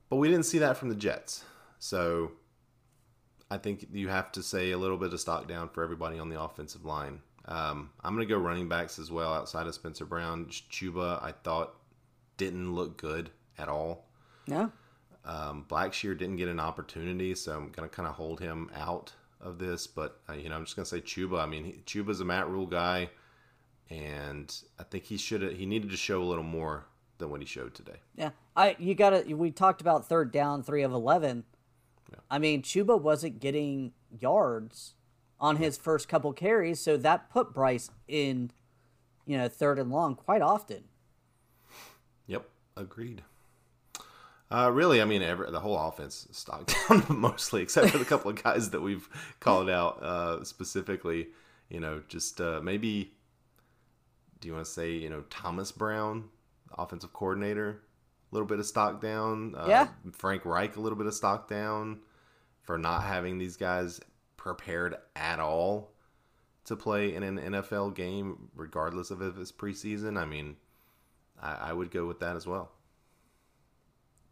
but 0.09 0.17
we 0.17 0.29
didn't 0.29 0.47
see 0.47 0.59
that 0.59 0.77
from 0.77 0.89
the 0.89 0.95
Jets. 0.95 1.45
So 1.79 2.33
I 3.51 3.59
think 3.59 3.87
you 3.93 4.09
have 4.09 4.33
to 4.33 4.43
say 4.43 4.71
a 4.71 4.79
little 4.79 4.97
bit 4.97 5.13
of 5.13 5.21
stock 5.21 5.49
down 5.49 5.69
for 5.69 5.83
everybody 5.83 6.19
on 6.19 6.29
the 6.29 6.41
offensive 6.41 6.85
line. 6.85 7.21
Um, 7.47 7.91
I'm 8.03 8.15
going 8.15 8.27
to 8.27 8.33
go 8.33 8.41
running 8.41 8.69
backs 8.69 8.99
as 8.99 9.11
well 9.11 9.33
outside 9.33 9.67
of 9.67 9.75
Spencer 9.75 10.05
Brown. 10.05 10.47
Chuba, 10.47 11.23
I 11.23 11.33
thought, 11.33 11.75
didn't 12.37 12.75
look 12.75 12.97
good 12.97 13.31
at 13.59 13.69
all. 13.69 14.07
Yeah. 14.47 14.69
Um, 15.25 15.65
Blackshear 15.69 16.17
didn't 16.17 16.37
get 16.37 16.49
an 16.49 16.61
opportunity, 16.61 17.35
so 17.35 17.53
I'm 17.53 17.71
going 17.71 17.89
to 17.89 17.95
kind 17.95 18.09
of 18.09 18.15
hold 18.15 18.41
him 18.41 18.71
out 18.75 19.13
of 19.41 19.59
this. 19.59 19.87
But, 19.87 20.21
uh, 20.29 20.35
you 20.35 20.49
know, 20.49 20.57
I'm 20.57 20.65
just 20.65 20.77
to 20.77 20.85
say 20.85 21.01
Chuba. 21.01 21.41
I 21.41 21.47
mean, 21.47 21.65
he, 21.65 21.73
Chuba's 21.85 22.21
a 22.21 22.25
Matt 22.25 22.49
Rhule 22.49 22.67
guy, 22.67 23.11
and 23.91 24.55
I 24.79 24.83
think 24.85 25.05
he 25.05 25.17
should 25.17 25.43
have 25.43 25.53
he 25.53 25.67
needed 25.67 25.91
to 25.91 25.97
show 25.97 26.23
a 26.23 26.25
little 26.25 26.45
more 26.45 26.87
than 27.19 27.31
what 27.31 27.41
he 27.41 27.47
showed 27.47 27.75
today. 27.75 28.01
Yeah. 28.17 28.31
I 28.57 28.77
you 28.79 28.95
got 28.95 29.11
to 29.11 29.35
we 29.35 29.51
talked 29.51 29.81
about 29.81 30.07
third 30.07 30.33
down, 30.33 30.63
3 30.63 30.83
of 30.83 30.93
11. 30.93 31.45
Yeah. 32.11 32.19
I 32.31 32.39
mean, 32.39 32.63
Chuba 32.63 33.01
wasn't 33.01 33.41
getting 33.41 33.93
yards 34.11 34.95
on 35.41 35.57
his 35.57 35.77
first 35.77 36.09
couple 36.09 36.33
carries, 36.33 36.81
so 36.81 36.97
that 36.97 37.31
put 37.31 37.53
Bryce 37.53 37.91
in 38.09 38.51
you 39.27 39.37
know, 39.37 39.49
third 39.49 39.79
and 39.79 39.91
long 39.91 40.15
quite 40.15 40.41
often. 40.41 40.85
Yep, 42.27 42.49
agreed. 42.77 43.23
Uh, 44.51 44.71
really, 44.73 45.03
I 45.03 45.05
mean, 45.05 45.23
every, 45.23 45.51
the 45.51 45.61
whole 45.61 45.77
offense 45.79 46.29
stocked 46.31 46.75
down 46.89 47.05
mostly, 47.09 47.63
except 47.63 47.91
for 47.91 47.99
the 47.99 48.05
couple 48.05 48.31
of 48.31 48.43
guys 48.43 48.71
that 48.71 48.81
we've 48.81 49.09
called 49.41 49.69
out 49.69 50.03
uh, 50.03 50.45
specifically. 50.45 51.29
You 51.69 51.81
know, 51.81 52.03
just 52.09 52.41
uh, 52.41 52.61
maybe. 52.63 53.13
Do 54.41 54.49
you 54.49 54.55
want 54.55 54.67
to 54.67 54.71
say 54.71 54.93
you 54.93 55.11
know 55.11 55.25
Thomas 55.31 55.73
Brown, 55.73 56.29
offensive 56.77 57.13
coordinator, 57.13 57.81
a 58.31 58.35
little 58.35 58.47
bit 58.47 58.61
of 58.61 58.67
stock 58.67 59.01
down? 59.01 59.55
Uh, 59.57 59.67
Yeah. 59.69 59.89
Frank 60.13 60.45
Reich, 60.45 60.77
a 60.77 60.81
little 60.81 60.99
bit 60.99 61.07
of 61.07 61.15
stock 61.15 61.49
down 61.49 62.01
for 62.63 62.79
not 62.79 63.03
having 63.03 63.39
these 63.39 63.57
guys 63.57 64.01
prepared 64.37 64.95
at 65.17 65.41
all 65.41 65.91
to 66.67 66.77
play 66.77 67.15
in 67.15 67.23
an 67.23 67.39
NFL 67.39 67.95
game, 67.95 68.49
regardless 68.55 69.11
of 69.11 69.23
if 69.23 69.39
it's 69.39 69.51
preseason. 69.53 70.17
I 70.19 70.25
mean, 70.25 70.57
I, 71.41 71.55
I 71.55 71.73
would 71.73 71.91
go 71.91 72.07
with 72.07 72.21
that 72.21 72.37
as 72.37 72.47
well. 72.47 72.71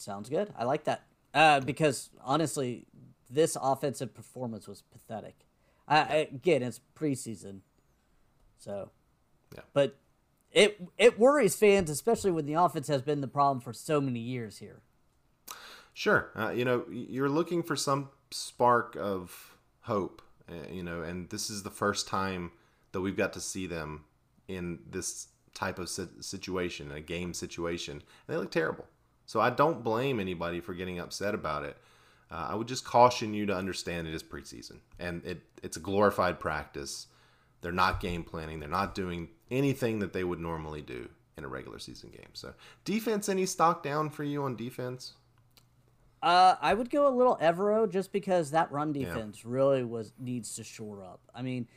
Sounds 0.05 0.29
good. 0.29 0.53
I 0.57 0.65
like 0.65 0.85
that. 0.85 1.05
Uh, 1.33 1.61
because 1.61 2.11
honestly, 2.23 2.87
this 3.31 3.57
offensive 3.61 4.15
performance 4.15 4.69
was 4.69 4.83
pathetic. 4.83 5.35
I, 5.89 5.99
I, 5.99 6.17
again, 6.33 6.63
it's 6.63 6.81
preseason, 6.95 7.61
so. 8.59 8.91
Yeah. 9.55 9.63
But 9.73 9.97
it 10.53 10.81
it 10.99 11.19
worries 11.19 11.57
fans, 11.57 11.89
especially 11.89 12.33
when 12.33 12.45
the 12.45 12.55
offense 12.55 12.87
has 12.89 13.03
been 13.03 13.23
the 13.23 13.29
problem 13.29 13.61
for 13.61 13.73
so 13.73 14.01
many 14.01 14.21
years 14.21 14.59
here. 14.59 14.83
Sure. 15.95 16.31
Uh, 16.37 16.51
you 16.51 16.65
know, 16.65 16.85
you're 16.91 17.29
looking 17.29 17.63
for 17.63 17.77
some 17.77 18.11
spark 18.31 18.97
of 19.01 19.57
hope, 19.83 20.23
uh, 20.51 20.71
you 20.71 20.83
know, 20.83 21.03
and 21.03 21.31
this 21.31 21.49
is 21.49 21.63
the 21.63 21.71
first 21.71 22.09
time 22.09 22.53
that 22.93 23.01
we've 23.01 23.17
got 23.17 23.33
to 23.33 23.41
see 23.41 23.67
them 23.67 24.05
in 24.49 24.81
this 24.91 25.29
type 25.55 25.79
of 25.79 25.89
situation, 25.89 26.93
a 26.93 27.01
game 27.01 27.33
situation. 27.33 28.03
And 28.27 28.37
they 28.37 28.37
look 28.37 28.51
terrible. 28.51 28.87
So 29.27 29.41
I 29.41 29.51
don't 29.51 29.83
blame 29.83 30.21
anybody 30.21 30.61
for 30.61 30.75
getting 30.75 30.99
upset 30.99 31.35
about 31.35 31.65
it. 31.65 31.77
Uh, 32.31 32.49
I 32.51 32.55
would 32.55 32.69
just 32.69 32.85
caution 32.85 33.35
you 33.35 33.47
to 33.47 33.57
understand 33.57 34.09
it 34.09 34.15
is 34.15 34.23
preseason 34.23 34.79
and 34.99 35.25
it, 35.25 35.43
it's 35.63 35.77
a 35.77 35.81
glorified 35.81 36.41
practice. 36.41 37.07
They're 37.61 37.73
not 37.73 38.01
game 38.01 38.25
planning. 38.25 38.61
They're 38.61 38.69
not 38.69 38.95
doing 38.95 39.29
anything 39.51 40.01
that 40.01 40.13
they 40.13 40.25
would 40.25 40.41
normally 40.41 40.83
do 40.83 41.09
in 41.37 41.45
a 41.45 41.49
regular 41.49 41.79
season 41.79 42.11
game. 42.11 42.31
So 42.33 42.55
defense, 42.85 43.29
any 43.29 43.47
stock 43.47 43.83
down 43.83 44.11
for 44.11 44.25
you 44.25 44.45
on 44.45 44.57
defense? 44.57 45.15
Uh, 46.23 46.57
I 46.61 46.73
would 46.73 46.89
go 46.89 47.07
a 47.07 47.13
little 47.15 47.37
Evero 47.37 47.91
just 47.91 48.11
because 48.11 48.51
that 48.53 48.73
run 48.73 48.93
defense 48.93 49.45
really 49.45 49.85
was 49.85 50.13
needs 50.19 50.55
to 50.57 50.65
shore 50.65 51.03
up. 51.03 51.21
I 51.35 51.43
mean, 51.43 51.69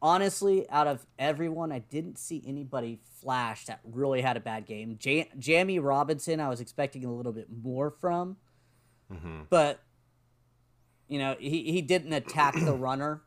honestly, 0.00 0.68
out 0.70 0.86
of 0.86 1.06
everyone, 1.18 1.72
I 1.72 1.80
didn't 1.80 2.18
see 2.18 2.42
anybody 2.46 3.00
flash 3.20 3.66
that 3.66 3.80
really 3.84 4.20
had 4.20 4.36
a 4.36 4.40
bad 4.40 4.66
game. 4.66 4.96
Jam- 4.98 5.26
Jammie 5.38 5.82
Robinson, 5.82 6.40
I 6.40 6.48
was 6.48 6.60
expecting 6.60 7.04
a 7.04 7.12
little 7.12 7.32
bit 7.32 7.48
more 7.62 7.90
from, 7.90 8.36
but 9.50 9.80
you 11.08 11.18
know, 11.18 11.36
he 11.38 11.72
he 11.72 11.80
didn't 11.82 12.12
attack 12.12 12.54
the 12.54 12.72
runner 12.76 13.22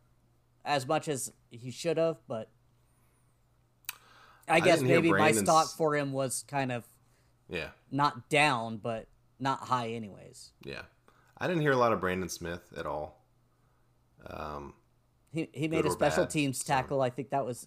as 0.64 0.86
much 0.86 1.08
as 1.08 1.32
he 1.50 1.70
should 1.70 1.96
have. 1.96 2.16
But 2.28 2.48
I, 4.48 4.60
guess 4.60 4.78
didn't 4.78 4.88
maybe 4.88 5.10
my 5.12 5.32
stock 5.32 5.68
for 5.76 5.96
him 5.96 6.12
was 6.12 6.44
kind 6.48 6.70
of 6.72 6.84
Yeah. 7.48 7.68
not 7.90 8.28
down, 8.28 8.76
but 8.78 9.08
not 9.40 9.60
high 9.60 9.88
anyways. 9.90 10.52
Yeah. 10.64 10.82
I 11.38 11.46
didn't 11.48 11.62
hear 11.62 11.72
a 11.72 11.76
lot 11.76 11.92
of 11.92 12.00
Brandon 12.00 12.28
Smith 12.28 12.72
at 12.76 12.86
all. 12.86 13.24
Um, 14.26 14.74
He 15.32 15.48
he 15.52 15.68
made 15.68 15.86
a 15.86 15.90
special 15.90 16.24
bad, 16.24 16.30
teams 16.30 16.58
so. 16.58 16.72
tackle. 16.72 17.00
I 17.00 17.10
think 17.10 17.30
that 17.30 17.44
was 17.44 17.66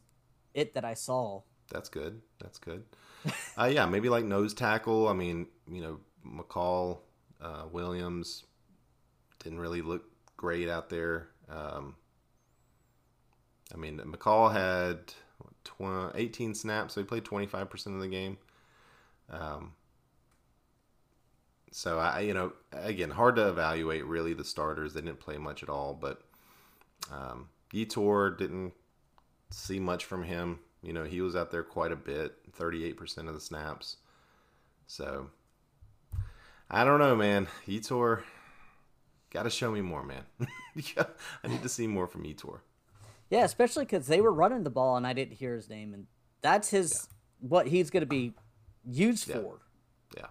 it 0.54 0.74
that 0.76 0.86
I 0.86 0.94
saw. 0.94 1.42
that's 1.72 1.90
good. 1.90 2.22
That's 2.40 2.60
good. 2.60 2.84
uh, 3.58 3.66
yeah, 3.66 3.86
maybe 3.86 4.10
like 4.10 4.24
nose 4.24 4.54
tackle. 4.54 5.08
I 5.08 5.14
mean, 5.14 5.48
you 5.70 5.82
know, 5.82 6.00
McCall, 6.26 7.00
uh, 7.42 7.66
Williams 7.72 8.44
didn't 9.44 9.60
really 9.60 9.82
look 9.82 10.04
great 10.38 10.70
out 10.70 10.90
there. 10.90 11.30
Um, 11.50 11.96
I 13.74 13.78
mean, 13.78 14.00
McCall 14.00 14.52
had 14.52 15.14
what, 15.40 16.12
tw- 16.14 16.16
18 16.16 16.54
snaps, 16.54 16.94
so 16.94 17.02
he 17.02 17.06
played 17.06 17.24
25% 17.24 17.96
of 17.96 18.00
the 18.00 18.08
game. 18.08 18.38
Um, 19.30 19.74
so 21.72 22.00
I, 22.00 22.22
you 22.22 22.34
know, 22.34 22.54
again, 22.72 23.10
hard 23.10 23.36
to 23.36 23.50
evaluate 23.50 24.06
really 24.06 24.34
the 24.34 24.46
starters. 24.46 24.94
They 24.94 25.02
didn't 25.02 25.20
play 25.20 25.38
much 25.38 25.62
at 25.62 25.70
all, 25.70 25.94
but 25.94 26.22
um, 27.12 27.50
Yetur 27.76 28.38
didn't 28.38 28.74
see 29.52 29.80
much 29.80 30.06
from 30.06 30.24
him. 30.24 30.60
You 30.82 30.94
know, 30.94 31.04
he 31.04 31.20
was 31.22 31.36
out 31.36 31.52
there 31.52 31.64
quite 31.64 31.92
a 31.92 31.96
bit, 31.96 32.34
38% 32.58 33.28
of 33.28 33.34
the 33.34 33.42
snaps. 33.42 33.98
So 34.88 35.30
I 36.70 36.84
don't 36.86 37.00
know, 37.00 37.16
man. 37.16 37.48
Yetur, 37.68 38.22
got 39.32 39.44
to 39.44 39.50
show 39.50 39.72
me 39.72 39.82
more, 39.82 40.04
man. 40.04 40.24
I 41.44 41.48
need 41.48 41.62
to 41.64 41.70
see 41.70 41.88
more 41.88 42.08
from 42.08 42.24
Yetur. 42.24 42.60
Yeah, 43.30 43.44
especially 43.44 43.86
because 43.86 44.08
they 44.08 44.22
were 44.22 44.32
running 44.32 44.64
the 44.64 44.70
ball 44.70 44.96
and 44.98 45.06
I 45.06 45.14
didn't 45.14 45.34
hear 45.38 45.56
his 45.56 45.70
name, 45.70 45.94
and 45.94 46.06
that's 46.42 46.70
his 46.70 47.08
what 47.40 47.68
he's 47.68 47.90
going 47.90 48.02
to 48.02 48.08
be 48.08 48.34
used 48.86 49.28
Yeah. 49.28 49.38
for. 49.40 49.60
Yeah. 50.16 50.28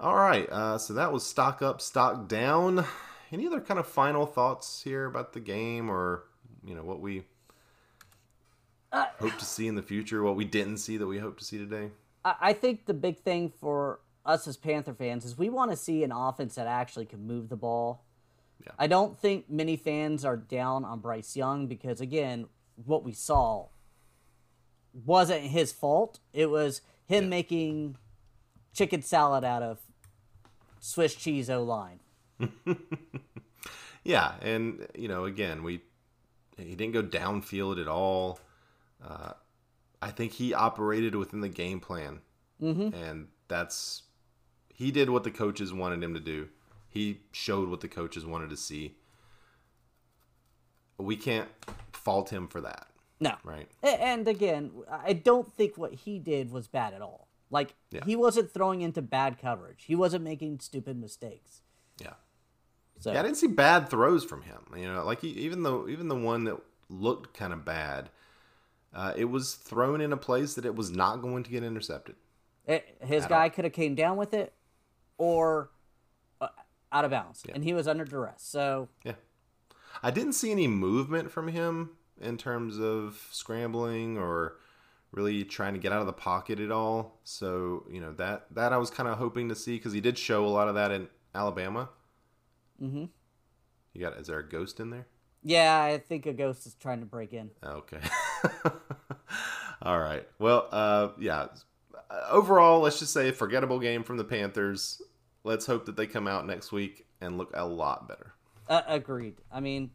All 0.00 0.14
right. 0.14 0.48
Uh, 0.50 0.78
so 0.78 0.94
that 0.94 1.12
was 1.12 1.26
stock 1.26 1.60
up, 1.60 1.80
stock 1.80 2.28
down. 2.28 2.84
Any 3.32 3.46
other 3.46 3.60
kind 3.60 3.80
of 3.80 3.86
final 3.86 4.26
thoughts 4.26 4.82
here 4.82 5.06
about 5.06 5.32
the 5.32 5.40
game, 5.40 5.90
or 5.90 6.24
you 6.64 6.74
know 6.74 6.82
what 6.84 7.00
we 7.00 7.24
uh, 8.92 9.06
hope 9.18 9.36
to 9.38 9.44
see 9.44 9.66
in 9.66 9.74
the 9.74 9.82
future, 9.82 10.22
what 10.22 10.36
we 10.36 10.44
didn't 10.44 10.78
see 10.78 10.96
that 10.96 11.06
we 11.06 11.18
hope 11.18 11.38
to 11.38 11.44
see 11.44 11.58
today? 11.58 11.90
I, 12.24 12.34
I 12.40 12.52
think 12.52 12.86
the 12.86 12.94
big 12.94 13.18
thing 13.18 13.50
for 13.60 14.00
us 14.24 14.46
as 14.46 14.56
Panther 14.56 14.94
fans 14.94 15.24
is 15.24 15.36
we 15.36 15.48
want 15.48 15.70
to 15.70 15.76
see 15.76 16.04
an 16.04 16.12
offense 16.12 16.54
that 16.54 16.66
actually 16.66 17.06
can 17.06 17.26
move 17.26 17.48
the 17.48 17.56
ball. 17.56 18.04
Yeah. 18.64 18.72
I 18.78 18.86
don't 18.86 19.18
think 19.18 19.50
many 19.50 19.76
fans 19.76 20.24
are 20.24 20.36
down 20.36 20.84
on 20.84 21.00
Bryce 21.00 21.36
Young 21.36 21.66
because 21.66 22.00
again, 22.00 22.46
what 22.84 23.04
we 23.04 23.12
saw 23.12 23.66
wasn't 25.04 25.42
his 25.42 25.72
fault. 25.72 26.20
It 26.32 26.50
was 26.50 26.80
him 27.04 27.24
Yeah. 27.24 27.30
making 27.30 27.96
chicken 28.72 29.02
salad 29.02 29.44
out 29.44 29.62
of 29.62 29.80
Swiss 30.80 31.14
cheese 31.14 31.50
O 31.50 31.62
line. 31.62 32.00
Yeah, 34.04 34.34
and 34.42 34.86
you 34.94 35.08
know, 35.08 35.24
again, 35.24 35.62
we 35.62 35.80
he 36.58 36.74
didn't 36.76 36.92
go 36.92 37.02
downfield 37.02 37.80
at 37.80 37.88
all. 37.88 38.38
Uh, 39.02 39.32
I 40.00 40.10
think 40.10 40.32
he 40.32 40.52
operated 40.52 41.14
within 41.14 41.40
the 41.40 41.48
game 41.48 41.80
plan, 41.80 42.20
mm-hmm. 42.62 42.94
and 42.94 43.28
that's 43.48 44.02
he 44.68 44.90
did 44.90 45.08
what 45.08 45.24
the 45.24 45.30
coaches 45.30 45.72
wanted 45.72 46.02
him 46.02 46.12
to 46.12 46.20
do. 46.20 46.48
He 46.90 47.20
showed 47.32 47.70
what 47.70 47.80
the 47.80 47.88
coaches 47.88 48.26
wanted 48.26 48.50
to 48.50 48.56
see. 48.56 48.94
We 50.98 51.16
can't 51.16 51.48
fault 51.92 52.28
him 52.30 52.46
for 52.46 52.60
that, 52.60 52.86
No. 53.18 53.34
right? 53.42 53.68
And 53.82 54.28
again, 54.28 54.70
I 54.88 55.12
don't 55.14 55.50
think 55.52 55.76
what 55.76 55.92
he 55.92 56.18
did 56.20 56.52
was 56.52 56.68
bad 56.68 56.94
at 56.94 57.02
all. 57.02 57.26
Like 57.50 57.74
Yeah. 57.90 58.04
he 58.04 58.14
wasn't 58.14 58.52
throwing 58.52 58.80
into 58.80 59.02
bad 59.02 59.38
coverage. 59.38 59.84
He 59.86 59.96
wasn't 59.96 60.22
making 60.22 60.60
stupid 60.60 60.96
mistakes. 60.96 61.62
Yeah. 61.98 62.14
So 62.98 63.12
Yeah, 63.12 63.20
I 63.20 63.22
didn't 63.22 63.36
see 63.36 63.46
bad 63.46 63.88
throws 63.88 64.24
from 64.24 64.42
him. 64.42 64.60
You 64.76 64.92
know, 64.92 65.04
like 65.04 65.20
he, 65.20 65.28
even 65.28 65.62
though 65.62 65.88
even 65.88 66.08
the 66.08 66.16
one 66.16 66.44
that 66.44 66.58
looked 66.88 67.36
kind 67.36 67.52
of 67.52 67.64
bad, 67.64 68.10
uh, 68.94 69.12
it 69.16 69.26
was 69.26 69.54
thrown 69.54 70.00
in 70.00 70.12
a 70.12 70.16
place 70.16 70.54
that 70.54 70.64
it 70.64 70.74
was 70.76 70.90
not 70.90 71.16
going 71.22 71.42
to 71.44 71.50
get 71.50 71.62
intercepted. 71.62 72.16
It, 72.66 72.96
his 73.00 73.26
guy 73.26 73.48
could 73.50 73.64
have 73.64 73.74
came 73.74 73.94
down 73.94 74.16
with 74.16 74.32
it, 74.32 74.54
or 75.18 75.70
uh, 76.40 76.48
out 76.92 77.04
of 77.04 77.10
bounds, 77.10 77.42
Yeah. 77.46 77.54
and 77.54 77.62
he 77.64 77.74
was 77.74 77.86
under 77.86 78.04
duress. 78.04 78.42
So 78.42 78.88
Yeah. 79.04 79.14
I 80.02 80.10
didn't 80.10 80.32
see 80.32 80.50
any 80.50 80.66
movement 80.66 81.30
from 81.30 81.48
him 81.48 81.90
in 82.20 82.36
terms 82.38 82.78
of 82.78 83.28
scrambling 83.30 84.16
or 84.16 84.56
really 85.12 85.44
trying 85.44 85.74
to 85.74 85.78
get 85.80 85.92
out 85.92 86.00
of 86.00 86.06
the 86.06 86.12
pocket 86.12 86.58
at 86.58 86.70
all. 86.70 87.20
So, 87.24 87.84
you 87.90 88.00
know, 88.00 88.12
that 88.14 88.46
that 88.54 88.72
I 88.72 88.78
was 88.78 88.90
kind 88.90 89.08
of 89.08 89.18
hoping 89.18 89.48
to 89.50 89.54
see 89.54 89.78
cuz 89.78 89.92
he 89.92 90.00
did 90.00 90.16
show 90.18 90.44
a 90.44 90.48
lot 90.48 90.68
of 90.68 90.74
that 90.74 90.90
in 90.90 91.08
Alabama. 91.34 91.90
Mm 92.80 92.90
Mhm. 92.92 93.08
You 93.92 94.00
got? 94.00 94.16
Is 94.18 94.26
there 94.26 94.38
a 94.38 94.48
ghost 94.48 94.80
in 94.80 94.90
there? 94.90 95.06
Yeah, 95.42 95.82
I 95.82 95.98
think 95.98 96.26
a 96.26 96.32
ghost 96.32 96.66
is 96.66 96.74
trying 96.74 97.00
to 97.00 97.06
break 97.06 97.32
in. 97.32 97.50
Okay. 97.62 98.00
All 99.82 100.00
right. 100.00 100.26
Well, 100.38 100.68
uh, 100.72 101.10
yeah. 101.18 101.48
Overall, 102.30 102.80
let's 102.80 102.98
just 102.98 103.12
say 103.12 103.28
a 103.28 103.32
forgettable 103.32 103.78
game 103.78 104.02
from 104.02 104.16
the 104.16 104.24
Panthers. 104.24 105.02
Let's 105.44 105.66
hope 105.66 105.84
that 105.86 105.96
they 105.96 106.06
come 106.06 106.26
out 106.26 106.46
next 106.46 106.72
week 106.72 107.06
and 107.20 107.36
look 107.38 107.50
a 107.54 107.64
lot 107.66 108.08
better. 108.08 108.32
Uh, 108.68 108.82
agreed. 108.86 109.36
I 109.52 109.60
mean, 109.60 109.90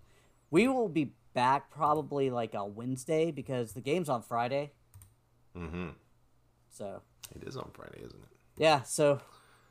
we 0.52 0.68
will 0.68 0.90
be 0.90 1.14
back 1.34 1.72
probably 1.72 2.30
like 2.30 2.54
a 2.54 2.64
Wednesday 2.66 3.32
because 3.32 3.74
the 3.74 3.82
game's 3.82 4.10
on 4.10 4.22
Friday. 4.22 4.72
Mm-hmm. 5.58 5.90
So 6.70 7.02
It 7.36 7.44
is 7.48 7.58
on 7.58 7.72
Friday, 7.74 8.00
isn't 8.00 8.22
it? 8.22 8.38
yeah, 8.58 8.84
so 8.84 9.20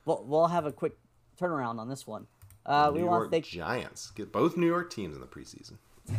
we'll 0.04 0.24
we'll 0.26 0.48
have 0.48 0.66
a 0.66 0.72
quick 0.72 0.98
turnaround 1.38 1.78
on 1.78 1.88
this 1.88 2.06
one. 2.06 2.26
Uh, 2.66 2.90
we 2.92 3.00
New 3.00 3.06
want 3.06 3.20
York 3.20 3.26
to 3.28 3.30
thank 3.30 3.46
Giants 3.46 4.10
get 4.10 4.32
both 4.32 4.56
New 4.56 4.66
York 4.66 4.90
teams 4.90 5.14
in 5.14 5.20
the 5.20 5.26
preseason. 5.26 5.78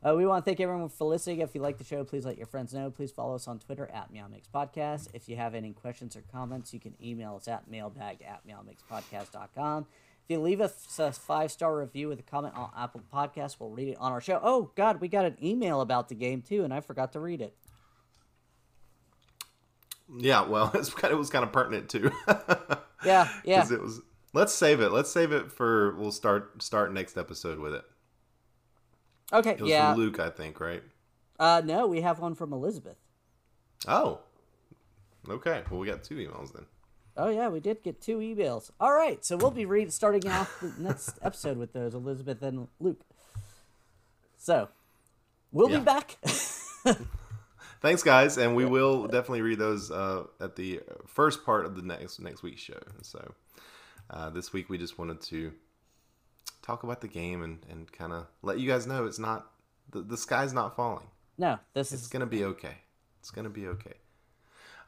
Uh, 0.00 0.14
we 0.14 0.24
want 0.24 0.44
to 0.44 0.48
thank 0.48 0.60
everyone 0.60 0.88
for 0.88 1.08
listening. 1.08 1.40
If 1.40 1.56
you 1.56 1.60
like 1.60 1.76
the 1.76 1.82
show, 1.82 2.04
please 2.04 2.24
let 2.24 2.36
your 2.36 2.46
friends 2.46 2.72
know. 2.72 2.88
Please 2.88 3.10
follow 3.10 3.34
us 3.34 3.48
on 3.48 3.58
Twitter 3.58 3.90
at 3.92 4.12
Meow 4.12 4.28
Mix 4.28 4.46
Podcast. 4.46 5.08
If 5.12 5.28
you 5.28 5.34
have 5.34 5.56
any 5.56 5.72
questions 5.72 6.14
or 6.14 6.22
comments, 6.30 6.72
you 6.72 6.78
can 6.78 6.94
email 7.02 7.34
us 7.34 7.48
at 7.48 7.68
mailbag 7.68 8.22
at 8.22 8.46
meowmixpodcast.com. 8.46 9.86
If 10.28 10.30
you 10.30 10.38
leave 10.38 10.60
us 10.60 10.98
a 11.00 11.10
five 11.10 11.50
star 11.50 11.76
review 11.76 12.08
with 12.08 12.20
a 12.20 12.22
comment 12.22 12.54
on 12.56 12.70
Apple 12.76 13.02
Podcasts, 13.12 13.56
we'll 13.58 13.70
read 13.70 13.88
it 13.88 13.96
on 13.98 14.12
our 14.12 14.20
show. 14.20 14.38
Oh, 14.40 14.70
God, 14.76 15.00
we 15.00 15.08
got 15.08 15.24
an 15.24 15.36
email 15.42 15.80
about 15.80 16.08
the 16.08 16.14
game, 16.14 16.42
too, 16.42 16.62
and 16.62 16.72
I 16.72 16.80
forgot 16.80 17.12
to 17.14 17.20
read 17.20 17.40
it. 17.40 17.56
Yeah, 20.16 20.46
well, 20.46 20.70
it's 20.74 20.90
kind 20.90 21.12
of, 21.12 21.16
it 21.16 21.18
was 21.18 21.30
kind 21.30 21.44
of 21.44 21.52
pertinent 21.52 21.88
too. 21.88 22.12
Yeah, 23.04 23.28
yeah. 23.44 23.64
it 23.70 23.80
was. 23.80 24.00
Let's 24.34 24.52
save 24.52 24.80
it. 24.80 24.90
Let's 24.92 25.10
save 25.10 25.32
it 25.32 25.50
for. 25.52 25.94
We'll 25.96 26.12
start 26.12 26.62
start 26.62 26.92
next 26.92 27.16
episode 27.16 27.58
with 27.58 27.74
it. 27.74 27.84
Okay, 29.32 29.50
It 29.52 29.60
was 29.60 29.70
yeah. 29.70 29.92
from 29.92 30.00
Luke, 30.00 30.18
I 30.20 30.30
think, 30.30 30.58
right? 30.60 30.82
Uh, 31.38 31.60
no, 31.64 31.86
we 31.86 32.00
have 32.00 32.18
one 32.18 32.34
from 32.34 32.52
Elizabeth. 32.52 32.96
Oh. 33.86 34.20
Okay. 35.28 35.62
Well, 35.70 35.78
we 35.80 35.86
got 35.86 36.02
two 36.02 36.16
emails 36.16 36.52
then. 36.52 36.64
Oh 37.16 37.28
yeah, 37.28 37.48
we 37.48 37.60
did 37.60 37.82
get 37.82 38.00
two 38.00 38.18
emails. 38.18 38.70
All 38.80 38.92
right, 38.94 39.24
so 39.24 39.36
we'll 39.36 39.50
be 39.50 39.66
read 39.66 39.92
starting 39.92 40.28
off 40.28 40.60
the 40.60 40.72
next 40.78 41.18
episode 41.22 41.56
with 41.58 41.72
those 41.72 41.92
Elizabeth 41.94 42.40
and 42.42 42.68
Luke. 42.80 43.00
So 44.38 44.68
we'll 45.52 45.70
Yeah. 45.70 45.78
be 45.80 45.84
back. 45.84 46.16
Thanks, 47.80 48.02
guys, 48.02 48.38
and 48.38 48.56
we 48.56 48.64
will 48.64 49.06
definitely 49.06 49.42
read 49.42 49.58
those 49.58 49.90
uh, 49.90 50.24
at 50.40 50.56
the 50.56 50.80
first 51.06 51.44
part 51.44 51.64
of 51.64 51.76
the 51.76 51.82
next 51.82 52.18
next 52.20 52.42
week's 52.42 52.60
show. 52.60 52.78
So 53.02 53.34
uh, 54.10 54.30
this 54.30 54.52
week 54.52 54.68
we 54.68 54.78
just 54.78 54.98
wanted 54.98 55.20
to 55.22 55.52
talk 56.62 56.82
about 56.82 57.00
the 57.00 57.08
game 57.08 57.42
and, 57.42 57.64
and 57.70 57.90
kind 57.92 58.12
of 58.12 58.26
let 58.42 58.58
you 58.58 58.68
guys 58.68 58.86
know 58.86 59.06
it's 59.06 59.18
not 59.20 59.50
the, 59.90 60.02
the 60.02 60.16
sky's 60.16 60.52
not 60.52 60.74
falling. 60.76 61.06
no, 61.38 61.58
this 61.72 61.92
It's 61.92 62.02
is 62.02 62.08
gonna 62.08 62.26
be 62.26 62.44
okay. 62.44 62.78
It's 63.20 63.30
gonna 63.30 63.48
be 63.48 63.68
okay. 63.68 63.94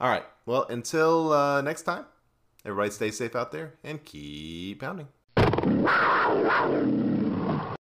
All 0.00 0.09
right. 0.09 0.24
Well, 0.46 0.66
until 0.68 1.33
uh, 1.33 1.61
next 1.61 1.83
time, 1.83 2.07
everybody 2.64 2.90
stay 2.90 3.11
safe 3.12 3.37
out 3.37 3.53
there 3.53 3.74
and 3.85 4.05
keep 4.05 4.81
pounding. 4.81 5.07